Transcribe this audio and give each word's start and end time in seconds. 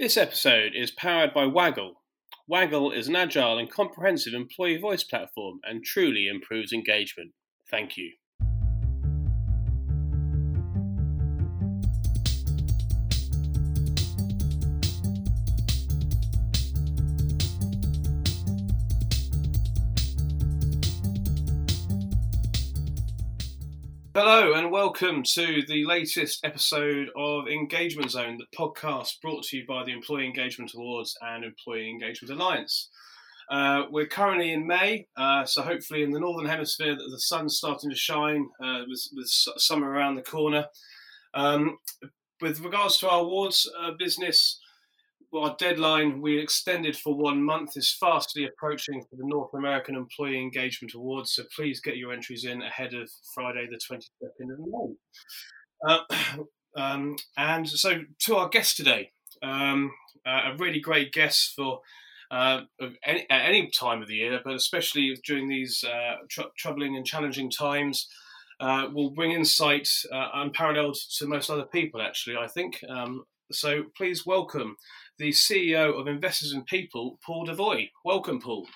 This 0.00 0.16
episode 0.16 0.72
is 0.74 0.90
powered 0.90 1.34
by 1.34 1.44
Waggl. 1.44 1.96
Waggl 2.50 2.96
is 2.96 3.08
an 3.08 3.16
agile 3.16 3.58
and 3.58 3.70
comprehensive 3.70 4.32
employee 4.32 4.78
voice 4.78 5.04
platform 5.04 5.60
and 5.62 5.84
truly 5.84 6.26
improves 6.26 6.72
engagement. 6.72 7.32
Thank 7.70 7.98
you. 7.98 8.12
Hello 24.12 24.54
and 24.54 24.72
welcome 24.72 25.22
to 25.22 25.62
the 25.68 25.84
latest 25.84 26.44
episode 26.44 27.10
of 27.14 27.46
Engagement 27.46 28.10
Zone, 28.10 28.38
the 28.38 28.58
podcast 28.58 29.20
brought 29.22 29.44
to 29.44 29.58
you 29.58 29.64
by 29.68 29.84
the 29.84 29.92
Employee 29.92 30.26
Engagement 30.26 30.72
Awards 30.74 31.16
and 31.20 31.44
Employee 31.44 31.88
Engagement 31.88 32.34
Alliance. 32.34 32.90
Uh, 33.48 33.84
we're 33.88 34.08
currently 34.08 34.52
in 34.52 34.66
May, 34.66 35.06
uh, 35.16 35.44
so 35.44 35.62
hopefully 35.62 36.02
in 36.02 36.10
the 36.10 36.18
northern 36.18 36.50
hemisphere 36.50 36.96
the 36.96 37.20
sun's 37.20 37.56
starting 37.56 37.88
to 37.88 37.94
shine 37.94 38.48
uh, 38.60 38.80
with, 38.88 39.06
with, 39.14 39.28
summer 39.28 39.88
around 39.88 40.16
the 40.16 40.22
corner. 40.22 40.66
Um, 41.32 41.78
with 42.40 42.58
regards 42.58 42.98
to 42.98 43.08
our 43.08 43.20
awards 43.20 43.70
uh, 43.80 43.92
our 45.34 45.54
deadline 45.58 46.20
we 46.20 46.38
extended 46.38 46.96
for 46.96 47.14
one 47.14 47.42
month 47.42 47.76
is 47.76 47.92
fastly 47.92 48.44
approaching 48.44 49.02
for 49.02 49.16
the 49.16 49.26
North 49.26 49.54
American 49.54 49.94
Employee 49.94 50.40
Engagement 50.40 50.94
Awards. 50.94 51.32
So 51.32 51.44
please 51.54 51.80
get 51.80 51.96
your 51.96 52.12
entries 52.12 52.44
in 52.44 52.62
ahead 52.62 52.94
of 52.94 53.10
Friday, 53.34 53.68
the 53.70 53.76
22nd 53.78 54.52
of 54.52 54.58
May. 54.58 54.94
Uh, 55.88 56.42
um, 56.76 57.16
and 57.36 57.68
so 57.68 58.02
to 58.20 58.36
our 58.36 58.48
guest 58.48 58.76
today, 58.76 59.12
um, 59.42 59.92
uh, 60.26 60.52
a 60.52 60.56
really 60.58 60.80
great 60.80 61.12
guest 61.12 61.52
for 61.54 61.80
uh, 62.30 62.62
any, 63.04 63.26
at 63.30 63.48
any 63.48 63.70
time 63.70 64.02
of 64.02 64.08
the 64.08 64.16
year, 64.16 64.40
but 64.44 64.54
especially 64.54 65.16
during 65.24 65.48
these 65.48 65.84
uh, 65.84 66.16
tr- 66.28 66.42
troubling 66.56 66.96
and 66.96 67.06
challenging 67.06 67.50
times. 67.50 68.08
Uh, 68.58 68.90
will 68.92 69.08
bring 69.08 69.32
insight 69.32 69.88
uh, 70.12 70.28
unparalleled 70.34 70.94
to 70.94 71.26
most 71.26 71.48
other 71.48 71.64
people, 71.64 72.02
actually, 72.02 72.36
I 72.36 72.46
think. 72.46 72.84
Um, 72.90 73.24
so 73.50 73.84
please 73.96 74.24
welcome 74.26 74.76
the 75.18 75.30
CEO 75.30 75.98
of 75.98 76.06
Investors 76.06 76.52
in 76.52 76.64
People, 76.64 77.18
Paul 77.24 77.46
Devoy. 77.46 77.88
Welcome, 78.04 78.40
Paul. 78.40 78.66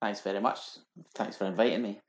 Thanks 0.00 0.20
very 0.20 0.40
much. 0.40 0.58
Thanks 1.14 1.36
for 1.36 1.44
inviting 1.44 1.82
me. 1.82 2.00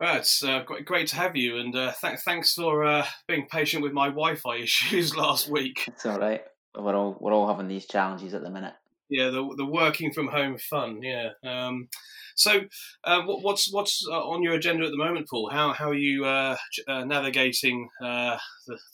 Well, 0.00 0.16
it's 0.16 0.42
uh, 0.42 0.64
great 0.84 1.06
to 1.08 1.16
have 1.16 1.36
you, 1.36 1.58
and 1.58 1.76
uh, 1.76 1.92
th- 2.00 2.18
thanks 2.24 2.54
for 2.54 2.84
uh, 2.84 3.06
being 3.28 3.46
patient 3.50 3.82
with 3.82 3.92
my 3.92 4.08
Wi-Fi 4.08 4.56
issues 4.62 5.16
last 5.16 5.48
week. 5.48 5.84
It's 5.86 6.06
all 6.06 6.18
right. 6.18 6.42
We're 6.76 6.96
all 6.96 7.16
we're 7.20 7.32
all 7.32 7.46
having 7.46 7.68
these 7.68 7.86
challenges 7.86 8.34
at 8.34 8.42
the 8.42 8.50
minute. 8.50 8.74
Yeah, 9.08 9.28
the 9.28 9.54
the 9.56 9.66
working 9.66 10.12
from 10.12 10.28
home 10.28 10.56
fun. 10.58 11.02
Yeah. 11.02 11.30
Um, 11.44 11.88
so, 12.34 12.62
uh, 13.04 13.22
what, 13.22 13.42
what's 13.42 13.72
what's 13.72 14.04
uh, 14.10 14.26
on 14.26 14.42
your 14.42 14.54
agenda 14.54 14.86
at 14.86 14.90
the 14.90 14.96
moment, 14.96 15.28
Paul? 15.28 15.50
How 15.52 15.72
how 15.72 15.90
are 15.90 15.94
you 15.94 16.24
uh, 16.24 16.56
navigating 16.88 17.88
the 18.00 18.38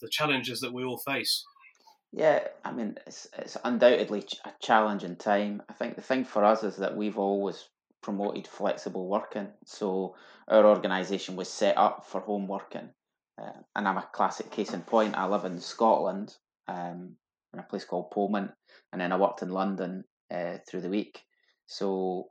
the 0.02 0.08
challenges 0.10 0.60
that 0.60 0.74
we 0.74 0.84
all 0.84 0.98
face? 0.98 1.44
Yeah, 2.12 2.48
I 2.64 2.72
mean, 2.72 2.96
it's 3.06 3.28
it's 3.36 3.56
undoubtedly 3.64 4.24
a 4.44 4.52
challenging 4.60 5.16
time. 5.16 5.62
I 5.68 5.74
think 5.74 5.94
the 5.94 6.02
thing 6.02 6.24
for 6.24 6.44
us 6.44 6.62
is 6.64 6.76
that 6.76 6.96
we've 6.96 7.18
always 7.18 7.68
promoted 8.02 8.46
flexible 8.46 9.08
working. 9.08 9.48
So 9.66 10.16
our 10.48 10.64
organisation 10.64 11.36
was 11.36 11.48
set 11.50 11.76
up 11.76 12.06
for 12.06 12.20
home 12.20 12.46
working, 12.48 12.88
uh, 13.40 13.52
and 13.76 13.86
I'm 13.86 13.98
a 13.98 14.08
classic 14.12 14.50
case 14.50 14.72
in 14.72 14.80
point. 14.82 15.18
I 15.18 15.26
live 15.26 15.44
in 15.44 15.58
Scotland, 15.60 16.34
um, 16.66 17.16
in 17.52 17.60
a 17.60 17.62
place 17.62 17.84
called 17.84 18.10
Polmont, 18.10 18.52
and 18.92 19.00
then 19.00 19.12
I 19.12 19.16
worked 19.16 19.42
in 19.42 19.50
London 19.50 20.04
uh, 20.30 20.58
through 20.66 20.80
the 20.80 20.88
week. 20.88 21.22
So 21.66 22.30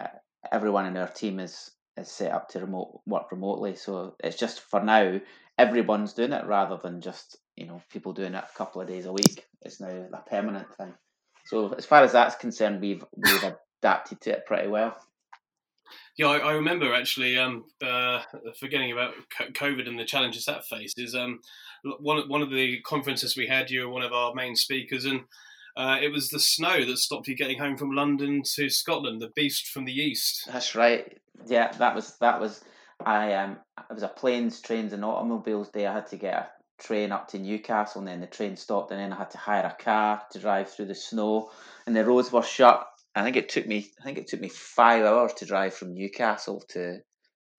uh, 0.00 0.06
everyone 0.50 0.86
in 0.86 0.96
our 0.96 1.08
team 1.08 1.38
is 1.38 1.70
is 1.98 2.08
set 2.08 2.32
up 2.32 2.48
to 2.48 2.60
remote 2.60 3.02
work 3.06 3.30
remotely. 3.30 3.74
So 3.74 4.16
it's 4.24 4.38
just 4.38 4.60
for 4.60 4.82
now, 4.82 5.20
everyone's 5.58 6.14
doing 6.14 6.32
it 6.32 6.46
rather 6.46 6.78
than 6.82 7.02
just 7.02 7.36
you 7.58 7.66
know 7.66 7.82
people 7.90 8.12
doing 8.12 8.34
it 8.34 8.44
a 8.44 8.56
couple 8.56 8.80
of 8.80 8.88
days 8.88 9.06
a 9.06 9.12
week. 9.12 9.46
It's 9.62 9.80
now 9.80 10.06
a 10.12 10.30
permanent 10.30 10.72
thing. 10.76 10.94
So 11.46 11.72
as 11.72 11.84
far 11.84 12.02
as 12.02 12.12
that's 12.12 12.36
concerned, 12.36 12.80
we've 12.80 13.04
we've 13.16 13.52
adapted 13.82 14.20
to 14.22 14.30
it 14.30 14.46
pretty 14.46 14.68
well. 14.68 14.96
Yeah, 16.16 16.26
I, 16.26 16.38
I 16.38 16.52
remember 16.52 16.94
actually 16.94 17.38
um, 17.38 17.64
uh, 17.82 18.22
forgetting 18.58 18.92
about 18.92 19.14
COVID 19.54 19.88
and 19.88 19.98
the 19.98 20.04
challenges 20.04 20.44
that 20.44 20.66
faces. 20.66 21.14
Um, 21.14 21.40
one 22.00 22.28
one 22.28 22.42
of 22.42 22.50
the 22.50 22.80
conferences 22.82 23.36
we 23.36 23.46
had, 23.46 23.70
you 23.70 23.82
were 23.82 23.92
one 23.92 24.02
of 24.02 24.12
our 24.12 24.34
main 24.34 24.54
speakers, 24.54 25.04
and 25.04 25.22
uh, 25.76 25.98
it 26.00 26.12
was 26.12 26.28
the 26.28 26.40
snow 26.40 26.84
that 26.84 26.98
stopped 26.98 27.28
you 27.28 27.36
getting 27.36 27.58
home 27.58 27.76
from 27.76 27.92
London 27.92 28.42
to 28.54 28.68
Scotland, 28.68 29.20
the 29.20 29.32
beast 29.34 29.68
from 29.68 29.84
the 29.84 29.92
east. 29.92 30.48
That's 30.52 30.74
right. 30.74 31.18
Yeah, 31.46 31.72
that 31.78 31.94
was 31.94 32.16
that 32.20 32.40
was. 32.40 32.62
I 33.04 33.34
um, 33.34 33.58
it 33.78 33.94
was 33.94 34.02
a 34.02 34.08
planes, 34.08 34.60
trains, 34.60 34.92
and 34.92 35.04
automobiles 35.04 35.70
day. 35.70 35.86
I 35.86 35.94
had 35.94 36.08
to 36.08 36.16
get 36.16 36.34
a 36.34 36.48
train 36.78 37.12
up 37.12 37.28
to 37.28 37.38
Newcastle, 37.38 38.00
and 38.00 38.08
then 38.08 38.20
the 38.20 38.26
train 38.26 38.56
stopped, 38.56 38.90
and 38.90 39.00
then 39.00 39.12
I 39.12 39.16
had 39.16 39.30
to 39.32 39.38
hire 39.38 39.66
a 39.66 39.82
car 39.82 40.22
to 40.30 40.38
drive 40.38 40.70
through 40.70 40.86
the 40.86 40.94
snow, 40.94 41.50
and 41.86 41.94
the 41.94 42.04
roads 42.04 42.32
were 42.32 42.42
shut. 42.42 42.86
I 43.14 43.24
think 43.24 43.36
it 43.36 43.48
took 43.48 43.66
me, 43.66 43.90
I 44.00 44.04
think 44.04 44.18
it 44.18 44.28
took 44.28 44.40
me 44.40 44.48
five 44.48 45.04
hours 45.04 45.34
to 45.34 45.46
drive 45.46 45.74
from 45.74 45.94
Newcastle 45.94 46.62
to 46.70 47.00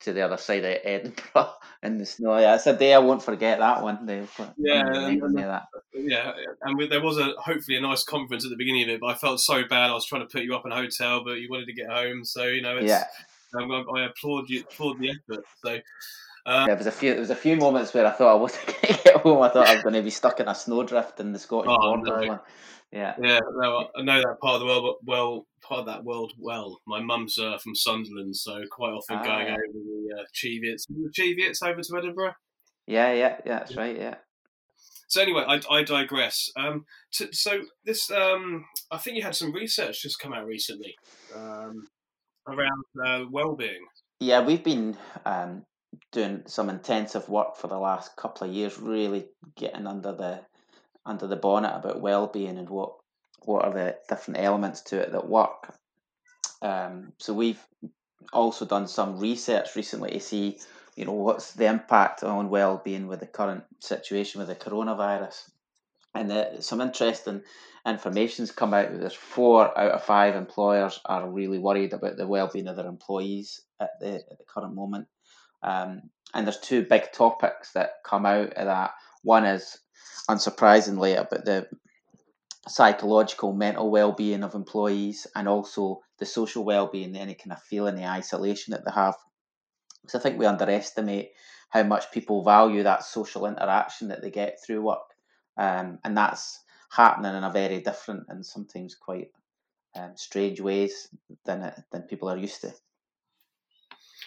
to 0.02 0.14
the 0.14 0.22
other 0.22 0.38
side 0.38 0.64
of 0.64 0.78
Edinburgh 0.84 1.52
in 1.84 1.98
the 1.98 2.06
snow. 2.06 2.38
Yeah, 2.38 2.56
it's 2.56 2.68
a 2.68 2.76
day 2.76 2.94
I 2.94 3.00
won't 3.00 3.22
forget 3.22 3.60
that 3.60 3.84
one. 3.84 4.06
Day. 4.06 4.26
Yeah, 4.58 4.88
and, 4.88 5.38
that. 5.38 5.64
yeah, 5.94 6.32
and 6.62 6.78
we, 6.78 6.88
there 6.88 7.02
was 7.02 7.18
a 7.18 7.34
hopefully 7.38 7.78
a 7.78 7.82
nice 7.82 8.04
conference 8.04 8.46
at 8.46 8.50
the 8.50 8.56
beginning 8.56 8.84
of 8.84 8.90
it, 8.90 9.02
but 9.02 9.08
I 9.08 9.16
felt 9.16 9.42
so 9.42 9.64
bad. 9.68 9.90
I 9.90 9.94
was 9.94 10.06
trying 10.06 10.22
to 10.22 10.28
put 10.28 10.44
you 10.44 10.56
up 10.56 10.66
in 10.66 10.72
a 10.72 10.76
hotel, 10.76 11.24
but 11.24 11.40
you 11.40 11.50
wanted 11.50 11.66
to 11.66 11.74
get 11.74 11.90
home, 11.90 12.24
so 12.24 12.46
you 12.46 12.62
know, 12.62 12.80
yeah. 12.80 13.06
Um, 13.54 13.72
I, 13.72 13.82
I 13.82 14.06
applaud 14.06 14.48
you, 14.48 14.62
applaud 14.62 15.00
the 15.00 15.10
effort. 15.10 15.44
So 15.66 15.80
uh, 16.50 16.66
there 16.66 16.76
was 16.76 16.88
a 16.88 16.92
few. 16.92 17.12
There 17.12 17.20
was 17.20 17.30
a 17.30 17.36
few 17.36 17.56
moments 17.56 17.94
where 17.94 18.08
I 18.08 18.12
thought 18.12 18.32
I 18.32 18.40
wasn't 18.40 18.66
going 18.82 18.96
to 18.96 19.04
get 19.04 19.16
home. 19.18 19.42
I 19.42 19.50
thought 19.50 19.68
I 19.68 19.76
was 19.76 19.84
going 19.84 19.96
to 19.96 20.02
be 20.02 20.10
stuck 20.10 20.40
in 20.40 20.48
a 20.48 20.56
snowdrift 20.56 21.20
in 21.20 21.32
the 21.32 21.40
Scottish 21.40 21.72
oh, 21.72 21.98
border. 21.98 22.26
No. 22.26 22.40
Yeah, 22.92 23.14
yeah. 23.22 23.40
No, 23.54 23.88
I 23.96 24.02
know 24.02 24.18
that 24.18 24.40
part 24.42 24.56
of 24.56 24.62
the 24.62 24.66
world 24.66 24.96
well. 25.06 25.46
Part 25.62 25.82
of 25.82 25.86
that 25.86 26.04
world 26.04 26.34
well. 26.40 26.80
My 26.88 27.02
mum's 27.02 27.38
uh, 27.38 27.60
from 27.60 27.76
Sunderland, 27.76 28.36
so 28.36 28.62
quite 28.72 28.92
often 28.92 29.18
ah, 29.18 29.24
going 29.24 29.48
yeah. 29.48 29.54
over 29.54 29.74
the 29.74 30.16
uh, 30.18 30.24
Cheviots, 30.34 30.88
the 30.88 31.12
Cheviots 31.16 31.62
over 31.62 31.82
to 31.82 31.98
Edinburgh. 31.98 32.34
Yeah, 32.88 33.14
yeah, 33.14 33.38
yeah. 33.46 33.60
That's 33.60 33.76
right. 33.76 33.96
Yeah. 33.96 34.16
So 35.08 35.22
anyway, 35.22 35.44
I, 35.48 35.62
I 35.70 35.84
digress. 35.84 36.50
Um, 36.56 36.86
to, 37.14 37.30
so 37.32 37.62
this, 37.86 38.10
um, 38.10 38.66
I 38.90 38.98
think 38.98 39.18
you 39.18 39.24
had 39.24 39.36
some 39.36 39.52
research 39.52 40.02
just 40.02 40.20
come 40.20 40.34
out 40.34 40.46
recently 40.46 40.96
um, 41.36 41.88
around 42.48 42.84
uh, 43.06 43.26
well-being. 43.30 43.86
Yeah, 44.20 44.46
we've 44.46 44.64
been 44.64 44.98
um, 45.26 45.66
doing 46.12 46.44
some 46.46 46.70
intensive 46.70 47.30
work 47.30 47.56
for 47.56 47.68
the 47.68 47.78
last 47.78 48.16
couple 48.16 48.48
of 48.48 48.54
years, 48.54 48.80
really 48.80 49.28
getting 49.56 49.88
under 49.88 50.14
the 50.14 50.42
under 51.06 51.28
the 51.28 51.36
bonnet 51.36 51.76
about 51.76 52.02
well-being 52.02 52.58
and 52.58 52.70
what 52.70 52.94
what 53.46 53.66
are 53.66 53.74
the 53.74 53.98
different 54.10 54.40
elements 54.40 54.82
to 54.82 55.00
it 55.00 55.12
that 55.12 55.28
work. 55.28 55.74
Um, 56.62 57.14
so 57.18 57.34
we've 57.34 57.64
also 58.34 58.66
done 58.66 58.88
some 58.88 59.20
research 59.20 59.76
recently 59.76 60.12
to 60.12 60.20
see, 60.20 60.60
you 60.96 61.06
know, 61.06 61.14
what's 61.14 61.54
the 61.54 61.66
impact 61.66 62.24
on 62.24 62.50
well-being 62.50 63.08
with 63.08 63.22
the 63.22 63.28
current 63.28 63.64
situation 63.80 64.40
with 64.40 64.50
the 64.50 64.56
coronavirus, 64.56 65.50
and 66.14 66.30
the, 66.30 66.58
some 66.60 66.82
interesting 66.82 67.42
information's 67.86 68.52
come 68.52 68.74
out. 68.74 68.90
There's 68.92 69.14
four 69.14 69.78
out 69.78 69.92
of 69.92 70.04
five 70.04 70.36
employers 70.36 71.00
are 71.06 71.30
really 71.30 71.60
worried 71.60 71.94
about 71.94 72.18
the 72.18 72.28
well-being 72.28 72.68
of 72.68 72.76
their 72.76 72.88
employees 72.88 73.62
at 73.80 73.92
the, 74.02 74.16
at 74.16 74.38
the 74.38 74.44
current 74.46 74.76
moment. 74.76 75.08
Um, 75.64 76.04
and 76.34 76.46
there's 76.46 76.60
two 76.60 76.84
big 76.84 77.12
topics 77.12 77.72
that 77.74 78.04
come 78.06 78.26
out 78.26 78.54
of 78.54 78.66
that. 78.66 78.92
One 79.24 79.46
is, 79.46 79.80
unsurprisingly, 80.30 81.18
about 81.18 81.46
the 81.46 81.68
psychological, 82.68 83.54
mental 83.54 83.90
well-being 83.90 84.44
of 84.44 84.54
employees, 84.54 85.28
and 85.36 85.48
also 85.48 86.02
the 86.20 86.26
social 86.26 86.64
well-being, 86.64 87.16
any 87.16 87.34
kind 87.34 87.52
of 87.52 87.64
feeling, 87.64 87.96
the 87.96 88.06
isolation 88.06 88.72
that 88.72 88.86
they 88.86 88.92
have. 88.92 89.16
So 90.08 90.20
I 90.20 90.22
think 90.22 90.38
we 90.40 90.46
underestimate 90.46 91.32
how 91.70 91.84
much 91.84 92.12
people 92.12 92.44
value 92.44 92.84
that 92.84 93.04
social 93.04 93.46
interaction 93.46 94.10
that 94.10 94.22
they 94.22 94.32
get 94.32 94.60
through 94.66 94.82
work, 94.82 95.00
um, 95.58 96.00
and 96.04 96.18
that's 96.18 96.60
happening 96.92 97.36
in 97.36 97.44
a 97.44 97.52
very 97.52 97.82
different 97.82 98.24
and 98.30 98.46
sometimes 98.46 98.96
quite 98.96 99.30
um, 99.96 100.14
strange 100.16 100.60
ways 100.60 101.08
than 101.46 101.72
than 101.92 102.02
people 102.04 102.30
are 102.30 102.38
used 102.38 102.62
to. 102.62 102.74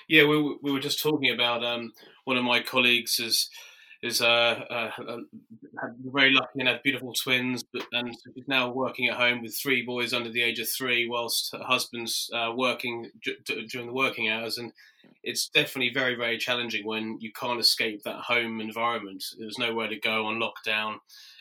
Yeah, 0.09 0.25
we, 0.25 0.59
we 0.63 0.73
were 0.73 0.81
just 0.81 1.03
talking 1.03 1.31
about 1.31 1.65
um, 1.65 1.93
one 2.25 2.37
of 2.37 2.45
my 2.45 2.61
colleagues 2.61 3.19
is 3.19 3.51
is 4.03 4.21
uh, 4.21 4.65
uh, 4.69 4.91
uh 5.09 5.19
very 6.05 6.33
lucky 6.33 6.59
and 6.59 6.69
had 6.69 6.83
beautiful 6.83 7.13
twins, 7.13 7.63
but, 7.73 7.87
and 7.93 8.09
is 8.09 8.49
now 8.49 8.69
working 8.69 9.09
at 9.09 9.17
home 9.17 9.43
with 9.43 9.57
three 9.57 9.83
boys 9.87 10.13
under 10.13 10.29
the 10.29 10.43
age 10.43 10.59
of 10.59 10.69
three, 10.69 11.09
whilst 11.09 11.53
her 11.53 11.63
husband's 11.63 12.29
uh, 12.35 12.53
working 12.55 13.11
d- 13.23 13.37
during 13.71 13.87
the 13.87 13.93
working 13.93 14.29
hours. 14.29 14.59
And 14.59 14.73
it's 15.23 15.49
definitely 15.49 15.93
very, 15.95 16.17
very 16.17 16.37
challenging 16.37 16.85
when 16.85 17.19
you 17.21 17.31
can't 17.33 17.61
escape 17.61 18.03
that 18.03 18.17
home 18.17 18.61
environment. 18.61 19.23
There's 19.39 19.59
nowhere 19.59 19.89
to 19.89 20.01
go 20.01 20.27
on 20.27 20.41
lockdown. 20.41 20.97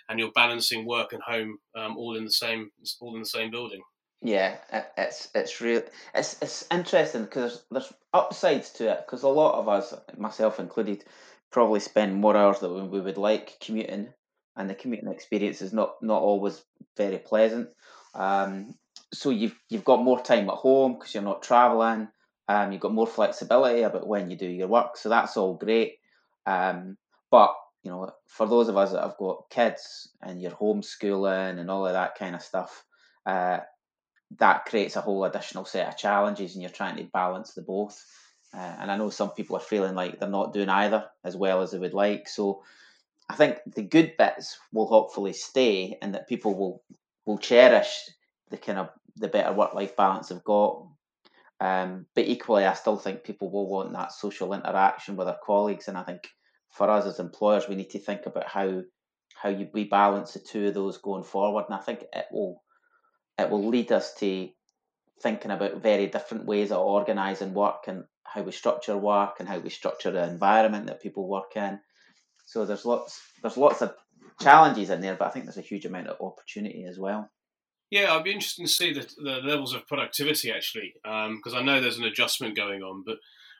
and 0.08 0.20
you're 0.20 0.32
balancing 0.32 0.86
work 0.86 1.14
and 1.14 1.24
home 1.24 1.58
um, 1.76 1.98
all 1.98 2.16
in 2.16 2.26
the 2.26 2.32
same 2.32 2.70
all 3.00 3.16
in 3.16 3.22
the 3.22 3.26
same 3.26 3.50
building. 3.50 3.82
Yeah, 4.22 4.58
it's 4.98 5.30
it's 5.34 5.62
real. 5.62 5.82
It's 6.14 6.40
it's 6.42 6.66
interesting 6.72 7.24
because 7.24 7.64
there's, 7.72 7.88
there's 7.90 7.94
upsides 8.14 8.70
to 8.74 8.92
it 8.92 9.04
because 9.06 9.24
a 9.24 9.28
lot 9.30 9.56
of 9.60 9.68
us, 9.68 9.96
myself 10.16 10.60
included, 10.60 11.04
probably 11.52 11.80
spend 11.80 12.16
more 12.16 12.38
hours 12.38 12.60
than 12.60 12.92
we 12.92 13.02
would 13.02 13.18
like 13.18 13.60
commuting, 13.60 14.14
and 14.56 14.70
the 14.70 14.76
commuting 14.76 15.10
experience 15.10 15.64
is 15.64 15.74
not 15.74 15.96
not 16.04 16.22
always 16.22 16.64
very 16.98 17.18
pleasant. 17.18 17.70
Um, 18.14 18.76
so 19.12 19.32
you've 19.32 19.60
you've 19.70 19.84
got 19.86 20.04
more 20.04 20.22
time 20.22 20.50
at 20.52 20.56
home 20.56 20.94
because 20.94 21.16
you're 21.16 21.24
not 21.24 21.42
traveling. 21.42 22.08
Um, 22.48 22.72
you've 22.72 22.82
got 22.82 22.94
more 22.94 23.08
flexibility 23.08 23.82
about 23.82 24.08
when 24.08 24.30
you 24.30 24.38
do 24.38 24.48
your 24.48 24.68
work, 24.68 24.98
so 24.98 25.10
that's 25.10 25.36
all 25.36 25.56
great. 25.56 25.96
Um, 26.46 26.96
but 27.32 27.56
you 27.82 27.90
know, 27.90 28.12
for 28.28 28.46
those 28.48 28.68
of 28.70 28.78
us 28.78 28.92
that 28.92 29.02
have 29.02 29.18
got 29.18 29.50
kids 29.50 30.10
and 30.22 30.40
you're 30.40 30.52
homeschooling 30.52 31.58
and 31.58 31.72
all 31.72 31.88
of 31.88 31.94
that 31.94 32.14
kind 32.20 32.36
of 32.36 32.44
stuff, 32.44 32.84
uh, 33.26 33.62
that 34.38 34.66
creates 34.66 34.96
a 34.96 35.02
whole 35.02 35.26
additional 35.26 35.66
set 35.66 35.88
of 35.88 35.98
challenges 35.98 36.54
and 36.54 36.62
you're 36.62 36.72
trying 36.72 36.98
to 36.98 37.04
balance 37.04 37.54
the 37.54 37.62
both. 37.62 38.04
Uh, 38.54 38.76
and 38.80 38.92
I 38.92 38.98
know 38.98 39.10
some 39.10 39.32
people 39.32 39.56
are 39.58 39.62
feeling 39.62 39.96
like 39.96 40.20
they're 40.20 40.30
not 40.30 40.54
doing 40.54 40.70
either 40.70 41.06
as 41.24 41.36
well 41.38 41.62
as 41.62 41.72
they 41.72 41.80
would 41.80 41.94
like. 41.94 42.28
So 42.28 42.64
I 43.30 43.36
think 43.36 43.60
the 43.66 43.84
good 43.84 44.16
bits 44.18 44.58
will 44.74 44.88
hopefully 44.88 45.34
stay 45.34 45.98
and 46.02 46.16
that 46.16 46.28
people 46.28 46.56
will 46.56 46.84
will 47.26 47.38
cherish 47.38 48.10
the 48.50 48.58
kind 48.58 48.80
of 48.80 48.90
the 49.16 49.28
better 49.28 49.54
work 49.54 49.74
life 49.74 49.96
balance 49.96 50.30
they've 50.30 50.44
got. 50.44 50.88
Um, 51.60 52.08
but 52.16 52.26
equally, 52.26 52.66
I 52.66 52.74
still 52.74 52.98
think 52.98 53.24
people 53.24 53.52
will 53.52 53.70
want 53.70 53.94
that 53.94 54.12
social 54.12 54.54
interaction 54.54 55.16
with 55.16 55.28
their 55.28 55.38
colleagues, 55.46 55.88
and 55.88 55.98
I 55.98 56.04
think 56.04 56.28
for 56.72 56.90
us 56.90 57.06
as 57.06 57.20
employers, 57.20 57.70
we 57.70 57.76
need 57.76 57.92
to 57.92 58.00
think 58.00 58.26
about 58.26 58.48
how 58.48 58.82
how 59.36 59.50
you, 59.50 59.70
we 59.74 59.86
balance 59.86 60.34
the 60.34 60.40
two 60.40 60.68
of 60.68 60.74
those 60.74 60.98
going 60.98 61.24
forward. 61.24 61.66
And 61.68 61.76
I 61.76 61.80
think 61.80 62.04
it 62.14 62.26
will 62.32 62.64
it 63.38 63.50
will 63.50 63.68
lead 63.68 63.92
us 63.92 64.14
to 64.16 64.50
thinking 65.22 65.52
about 65.52 65.82
very 65.82 66.08
different 66.08 66.46
ways 66.46 66.72
of 66.72 66.80
organising 66.80 67.54
work 67.54 67.84
and 67.88 68.06
how 68.24 68.42
we 68.42 68.52
structure 68.52 68.98
work 68.98 69.36
and 69.40 69.48
how 69.48 69.60
we 69.60 69.70
structure 69.70 70.12
the 70.12 70.24
environment 70.24 70.88
that 70.88 71.02
people 71.02 71.28
work 71.28 71.56
in. 71.56 71.80
So 72.46 72.66
there's 72.66 72.86
lots 72.86 73.22
there's 73.42 73.58
lots 73.58 73.82
of 73.82 73.94
challenges 74.42 74.90
in 74.90 75.02
there, 75.02 75.16
but 75.16 75.28
I 75.28 75.32
think 75.32 75.46
there's 75.46 75.58
a 75.58 75.62
huge 75.62 75.86
amount 75.86 76.08
of 76.08 76.22
opportunity 76.22 76.86
as 76.86 76.98
well. 76.98 77.30
Yeah, 77.90 78.14
I'd 78.14 78.24
be 78.24 78.32
interested 78.32 78.64
to 78.64 78.72
see 78.72 78.94
the, 78.94 79.08
the 79.18 79.40
levels 79.44 79.74
of 79.74 79.88
productivity 79.88 80.52
actually, 80.52 80.94
because 81.04 81.54
um, 81.54 81.58
I 81.58 81.62
know 81.62 81.82
there's 81.82 81.98
an 81.98 82.06
adjustment 82.06 82.56
going 82.56 82.84
on, 82.84 83.04
but 83.06 83.18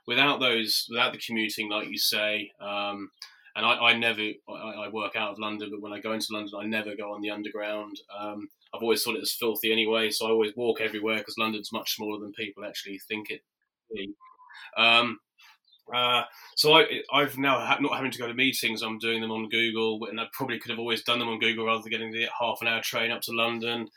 without 0.08 0.40
those, 0.40 0.88
without 0.90 1.12
the 1.12 1.20
commuting, 1.20 1.70
like 1.70 1.90
you 1.90 1.98
say, 1.98 2.52
um, 2.62 3.12
and 3.56 3.66
I, 3.66 3.74
I 3.74 3.98
never, 3.98 4.22
I, 4.50 4.86
I, 4.86 4.88
work 4.90 5.16
out 5.16 5.32
of 5.32 5.40
London, 5.40 5.70
but 5.72 5.82
when 5.82 5.94
I 5.94 6.00
go 6.00 6.14
into 6.14 6.28
London, 6.32 6.54
I 6.58 6.66
never 6.66 6.96
go 6.96 7.14
on 7.14 7.22
the 7.22 7.32
underground. 7.32 8.00
Um, 8.18 8.48
I've 8.74 8.82
always 8.82 9.04
thought 9.04 9.16
it 9.16 9.22
was 9.22 9.34
filthy 9.34 9.72
anyway, 9.72 10.10
so 10.10 10.28
I 10.28 10.32
always 10.32 10.56
walk 10.56 10.80
everywhere 10.80 11.18
because 11.18 11.38
London's 11.38 11.74
much 11.74 11.96
smaller 11.96 12.20
than 12.20 12.32
people 12.32 12.64
actually 12.66 13.00
think 13.08 13.30
it. 13.30 13.42
Um, 14.78 15.20
uh, 15.94 16.24
so 16.56 16.78
I, 16.78 16.86
I've 17.14 17.38
now 17.38 17.60
ha- 17.60 17.80
not 17.82 17.96
having 17.96 18.12
to 18.12 18.20
go 18.20 18.28
to 18.28 18.34
meetings. 18.34 18.82
I'm 18.82 19.00
doing 19.00 19.22
them 19.22 19.32
on 19.32 19.50
Google, 19.50 20.06
and 20.10 20.20
I 20.20 20.26
probably 20.32 20.60
could 20.60 20.70
have 20.70 20.80
always 20.80 21.04
done 21.04 21.20
them 21.20 21.28
on 21.28 21.40
Google 21.40 21.66
rather 21.66 21.82
than 21.82 21.92
getting 21.92 22.12
the 22.12 22.28
half 22.40 22.60
an 22.62 22.68
hour 22.68 22.82
train 22.82 23.12
up 23.12 23.22
to 23.24 23.34
London. 23.34 23.88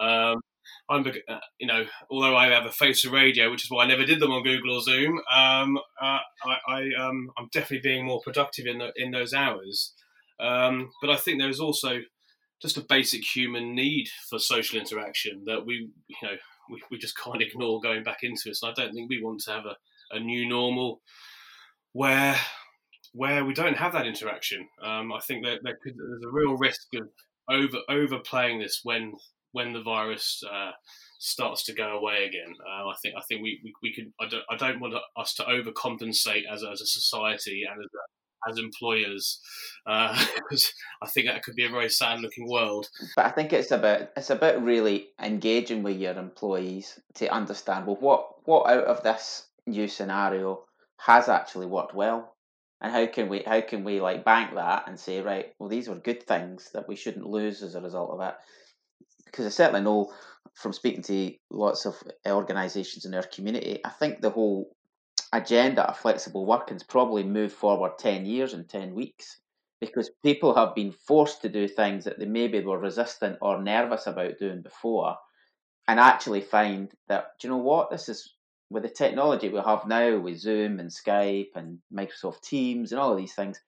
Um, 0.00 0.40
I'm, 0.88 1.06
uh, 1.06 1.38
you 1.58 1.66
know, 1.66 1.84
although 2.10 2.36
I 2.36 2.48
have 2.48 2.66
a 2.66 2.72
face 2.72 3.02
to 3.02 3.10
radio, 3.10 3.50
which 3.50 3.64
is 3.64 3.70
why 3.70 3.84
I 3.84 3.88
never 3.88 4.04
did 4.04 4.20
them 4.20 4.32
on 4.32 4.42
Google 4.42 4.76
or 4.76 4.80
Zoom. 4.82 5.20
Um, 5.32 5.78
uh, 6.00 6.18
I, 6.44 6.56
I 6.68 6.80
um, 7.00 7.30
I'm 7.38 7.48
definitely 7.52 7.88
being 7.88 8.06
more 8.06 8.20
productive 8.22 8.66
in 8.66 8.78
the, 8.78 8.92
in 8.96 9.10
those 9.10 9.32
hours. 9.32 9.94
Um, 10.40 10.90
but 11.00 11.10
I 11.10 11.16
think 11.16 11.38
there 11.38 11.48
is 11.48 11.60
also 11.60 12.00
just 12.60 12.76
a 12.76 12.86
basic 12.88 13.22
human 13.22 13.74
need 13.74 14.08
for 14.28 14.38
social 14.38 14.80
interaction 14.80 15.44
that 15.46 15.66
we, 15.66 15.90
you 16.08 16.16
know, 16.22 16.36
we, 16.70 16.82
we 16.90 16.98
just 16.98 17.18
can't 17.18 17.42
ignore 17.42 17.80
going 17.80 18.02
back 18.02 18.18
into 18.22 18.48
it. 18.48 18.56
So 18.56 18.68
I 18.68 18.72
don't 18.72 18.92
think 18.92 19.10
we 19.10 19.22
want 19.22 19.40
to 19.40 19.52
have 19.52 19.66
a, 19.66 19.76
a 20.16 20.20
new 20.20 20.48
normal 20.48 21.00
where 21.92 22.36
where 23.12 23.44
we 23.44 23.54
don't 23.54 23.76
have 23.76 23.92
that 23.92 24.06
interaction. 24.06 24.68
Um, 24.82 25.12
I 25.12 25.20
think 25.20 25.44
that 25.44 25.60
there 25.62 25.78
could, 25.80 25.94
there's 25.96 26.24
a 26.24 26.32
real 26.32 26.56
risk 26.56 26.88
of 26.94 27.08
over 27.48 27.78
overplaying 27.88 28.58
this 28.60 28.80
when 28.82 29.12
when 29.54 29.72
the 29.72 29.82
virus 29.82 30.42
uh, 30.52 30.72
starts 31.18 31.64
to 31.64 31.72
go 31.72 31.96
away 31.96 32.26
again. 32.26 32.54
Uh, 32.60 32.88
I 32.88 32.94
think 33.00 33.14
I 33.16 33.22
think 33.22 33.40
we, 33.40 33.60
we, 33.62 33.72
we 33.82 33.94
could. 33.94 34.12
I 34.20 34.26
don't, 34.28 34.42
I 34.50 34.56
don't 34.56 34.80
want 34.80 34.94
us 35.16 35.34
to 35.34 35.44
overcompensate 35.44 36.42
as 36.52 36.62
as 36.64 36.80
a 36.80 36.86
society 36.86 37.62
and 37.70 37.80
as, 37.80 37.90
a, 37.94 38.50
as 38.50 38.58
employers 38.58 39.40
because 39.86 40.72
uh, 41.02 41.02
I 41.04 41.08
think 41.08 41.28
that 41.28 41.44
could 41.44 41.54
be 41.54 41.64
a 41.64 41.70
very 41.70 41.88
sad 41.88 42.20
looking 42.20 42.48
world. 42.48 42.88
But 43.16 43.26
I 43.26 43.30
think 43.30 43.52
it's 43.52 43.70
about 43.70 44.10
it's 44.16 44.30
about 44.30 44.64
really 44.64 45.08
engaging 45.22 45.84
with 45.84 45.98
your 45.98 46.18
employees 46.18 46.98
to 47.14 47.32
understand 47.32 47.86
well 47.86 47.96
what 48.00 48.46
what 48.46 48.68
out 48.68 48.84
of 48.84 49.02
this 49.04 49.46
new 49.66 49.88
scenario 49.88 50.64
has 50.98 51.28
actually 51.28 51.66
worked 51.66 51.94
well 51.94 52.34
and 52.80 52.92
how 52.92 53.06
can 53.06 53.28
we 53.28 53.42
how 53.46 53.60
can 53.60 53.84
we 53.84 54.00
like 54.00 54.24
bank 54.24 54.54
that 54.54 54.84
and 54.86 54.98
say 54.98 55.20
right 55.20 55.54
well 55.58 55.68
these 55.68 55.88
were 55.88 55.94
good 55.94 56.22
things 56.26 56.70
that 56.74 56.86
we 56.86 56.96
shouldn't 56.96 57.26
lose 57.26 57.62
as 57.62 57.74
a 57.74 57.80
result 57.80 58.10
of 58.10 58.20
it 58.20 58.34
because 59.34 59.46
I 59.46 59.48
certainly 59.48 59.80
know 59.80 60.12
from 60.54 60.72
speaking 60.72 61.02
to 61.02 61.32
lots 61.50 61.86
of 61.86 62.00
eh, 62.24 62.30
organisations 62.30 63.04
in 63.04 63.14
our 63.14 63.24
community, 63.24 63.80
I 63.84 63.88
think 63.88 64.20
the 64.20 64.30
whole 64.30 64.70
agenda 65.32 65.82
of 65.88 65.98
flexible 65.98 66.46
working 66.46 66.60
working's 66.60 66.84
probably 66.84 67.24
moved 67.24 67.54
forward 67.54 67.98
10 67.98 68.26
years 68.26 68.52
and 68.52 68.68
10 68.68 68.94
weeks 68.94 69.40
because 69.80 70.08
people 70.22 70.54
have 70.54 70.76
been 70.76 70.92
forced 70.92 71.42
to 71.42 71.48
do 71.48 71.66
things 71.66 72.04
that 72.04 72.20
they 72.20 72.26
maybe 72.26 72.60
were 72.60 72.78
resistant 72.78 73.36
or 73.42 73.60
nervous 73.60 74.06
about 74.06 74.38
doing 74.38 74.62
before 74.62 75.16
and 75.88 75.98
actually 75.98 76.40
find 76.40 76.92
that, 77.08 77.30
do 77.40 77.48
you 77.48 77.52
know 77.52 77.58
what, 77.58 77.90
this 77.90 78.08
is 78.08 78.36
with 78.70 78.84
the 78.84 78.88
technology 78.88 79.48
we 79.48 79.58
have 79.58 79.84
now 79.88 80.16
with 80.16 80.38
Zoom 80.38 80.78
and 80.78 80.90
Skype 80.90 81.50
and 81.56 81.78
Microsoft 81.92 82.42
Teams 82.42 82.92
and 82.92 83.00
all 83.00 83.10
of 83.10 83.18
these 83.18 83.34
things, 83.34 83.60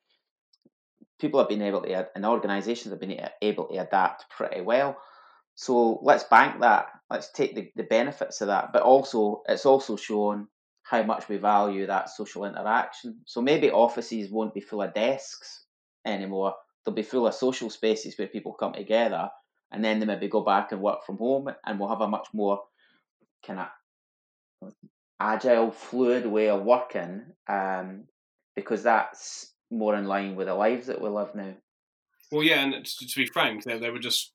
people 1.19 1.41
have 1.41 1.49
been 1.49 1.63
able 1.63 1.83
to, 1.83 2.09
and 2.15 2.25
organisations 2.25 2.93
have 2.93 3.01
been 3.01 3.21
able 3.43 3.65
to 3.67 3.79
adapt 3.79 4.31
pretty 4.31 4.61
well. 4.61 4.97
So 5.57 5.99
let's 6.03 6.25
bank 6.25 6.61
that. 6.61 6.91
Let's 7.11 7.33
take 7.33 7.55
the, 7.55 7.71
the 7.77 7.83
benefits 7.83 8.41
of 8.41 8.49
that. 8.49 8.73
But 8.73 8.83
also, 8.83 9.43
it's 9.49 9.67
also 9.67 9.97
shown 9.97 10.49
how 10.83 11.03
much 11.03 11.29
we 11.29 11.39
value 11.39 11.87
that 11.87 12.11
social 12.11 12.45
interaction. 12.45 13.21
So 13.25 13.41
maybe 13.41 13.71
offices 13.71 14.31
won't 14.31 14.55
be 14.55 14.61
full 14.61 14.83
of 14.83 14.95
desks 14.95 15.65
anymore. 16.07 16.55
They'll 16.85 16.95
be 16.95 17.03
full 17.03 17.27
of 17.27 17.35
social 17.35 17.71
spaces 17.71 18.17
where 18.17 18.29
people 18.29 18.53
come 18.53 18.75
together 18.75 19.31
and 19.73 19.85
then 19.85 19.99
they 19.99 20.07
maybe 20.07 20.29
go 20.29 20.43
back 20.43 20.71
and 20.71 20.81
work 20.81 21.05
from 21.05 21.17
home 21.17 21.51
and 21.65 21.81
we'll 21.81 21.89
have 21.89 22.03
a 22.03 22.09
much 22.09 22.29
more 22.33 22.61
kind 23.45 23.61
of 23.61 24.73
agile, 25.19 25.71
fluid 25.71 26.27
way 26.27 26.51
of 26.51 26.63
working 26.63 27.23
um, 27.49 28.05
because 28.55 28.83
that's 28.83 29.53
more 29.71 29.97
in 29.97 30.05
line 30.05 30.37
with 30.37 30.47
the 30.47 30.55
lives 30.55 30.87
that 30.87 31.01
we 31.01 31.09
live 31.09 31.35
now. 31.35 31.55
Well, 32.31 32.43
yeah, 32.43 32.63
and 32.63 32.85
to, 32.85 33.07
to 33.07 33.17
be 33.17 33.27
frank, 33.27 33.65
they, 33.65 33.79
they 33.79 33.91
were 33.91 33.99
just 33.99 34.33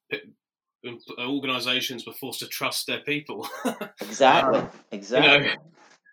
organisations 1.19 2.05
were 2.05 2.13
forced 2.13 2.39
to 2.39 2.47
trust 2.47 2.87
their 2.87 3.01
people. 3.01 3.47
exactly. 4.01 4.59
Um, 4.59 4.69
exactly. 4.91 5.49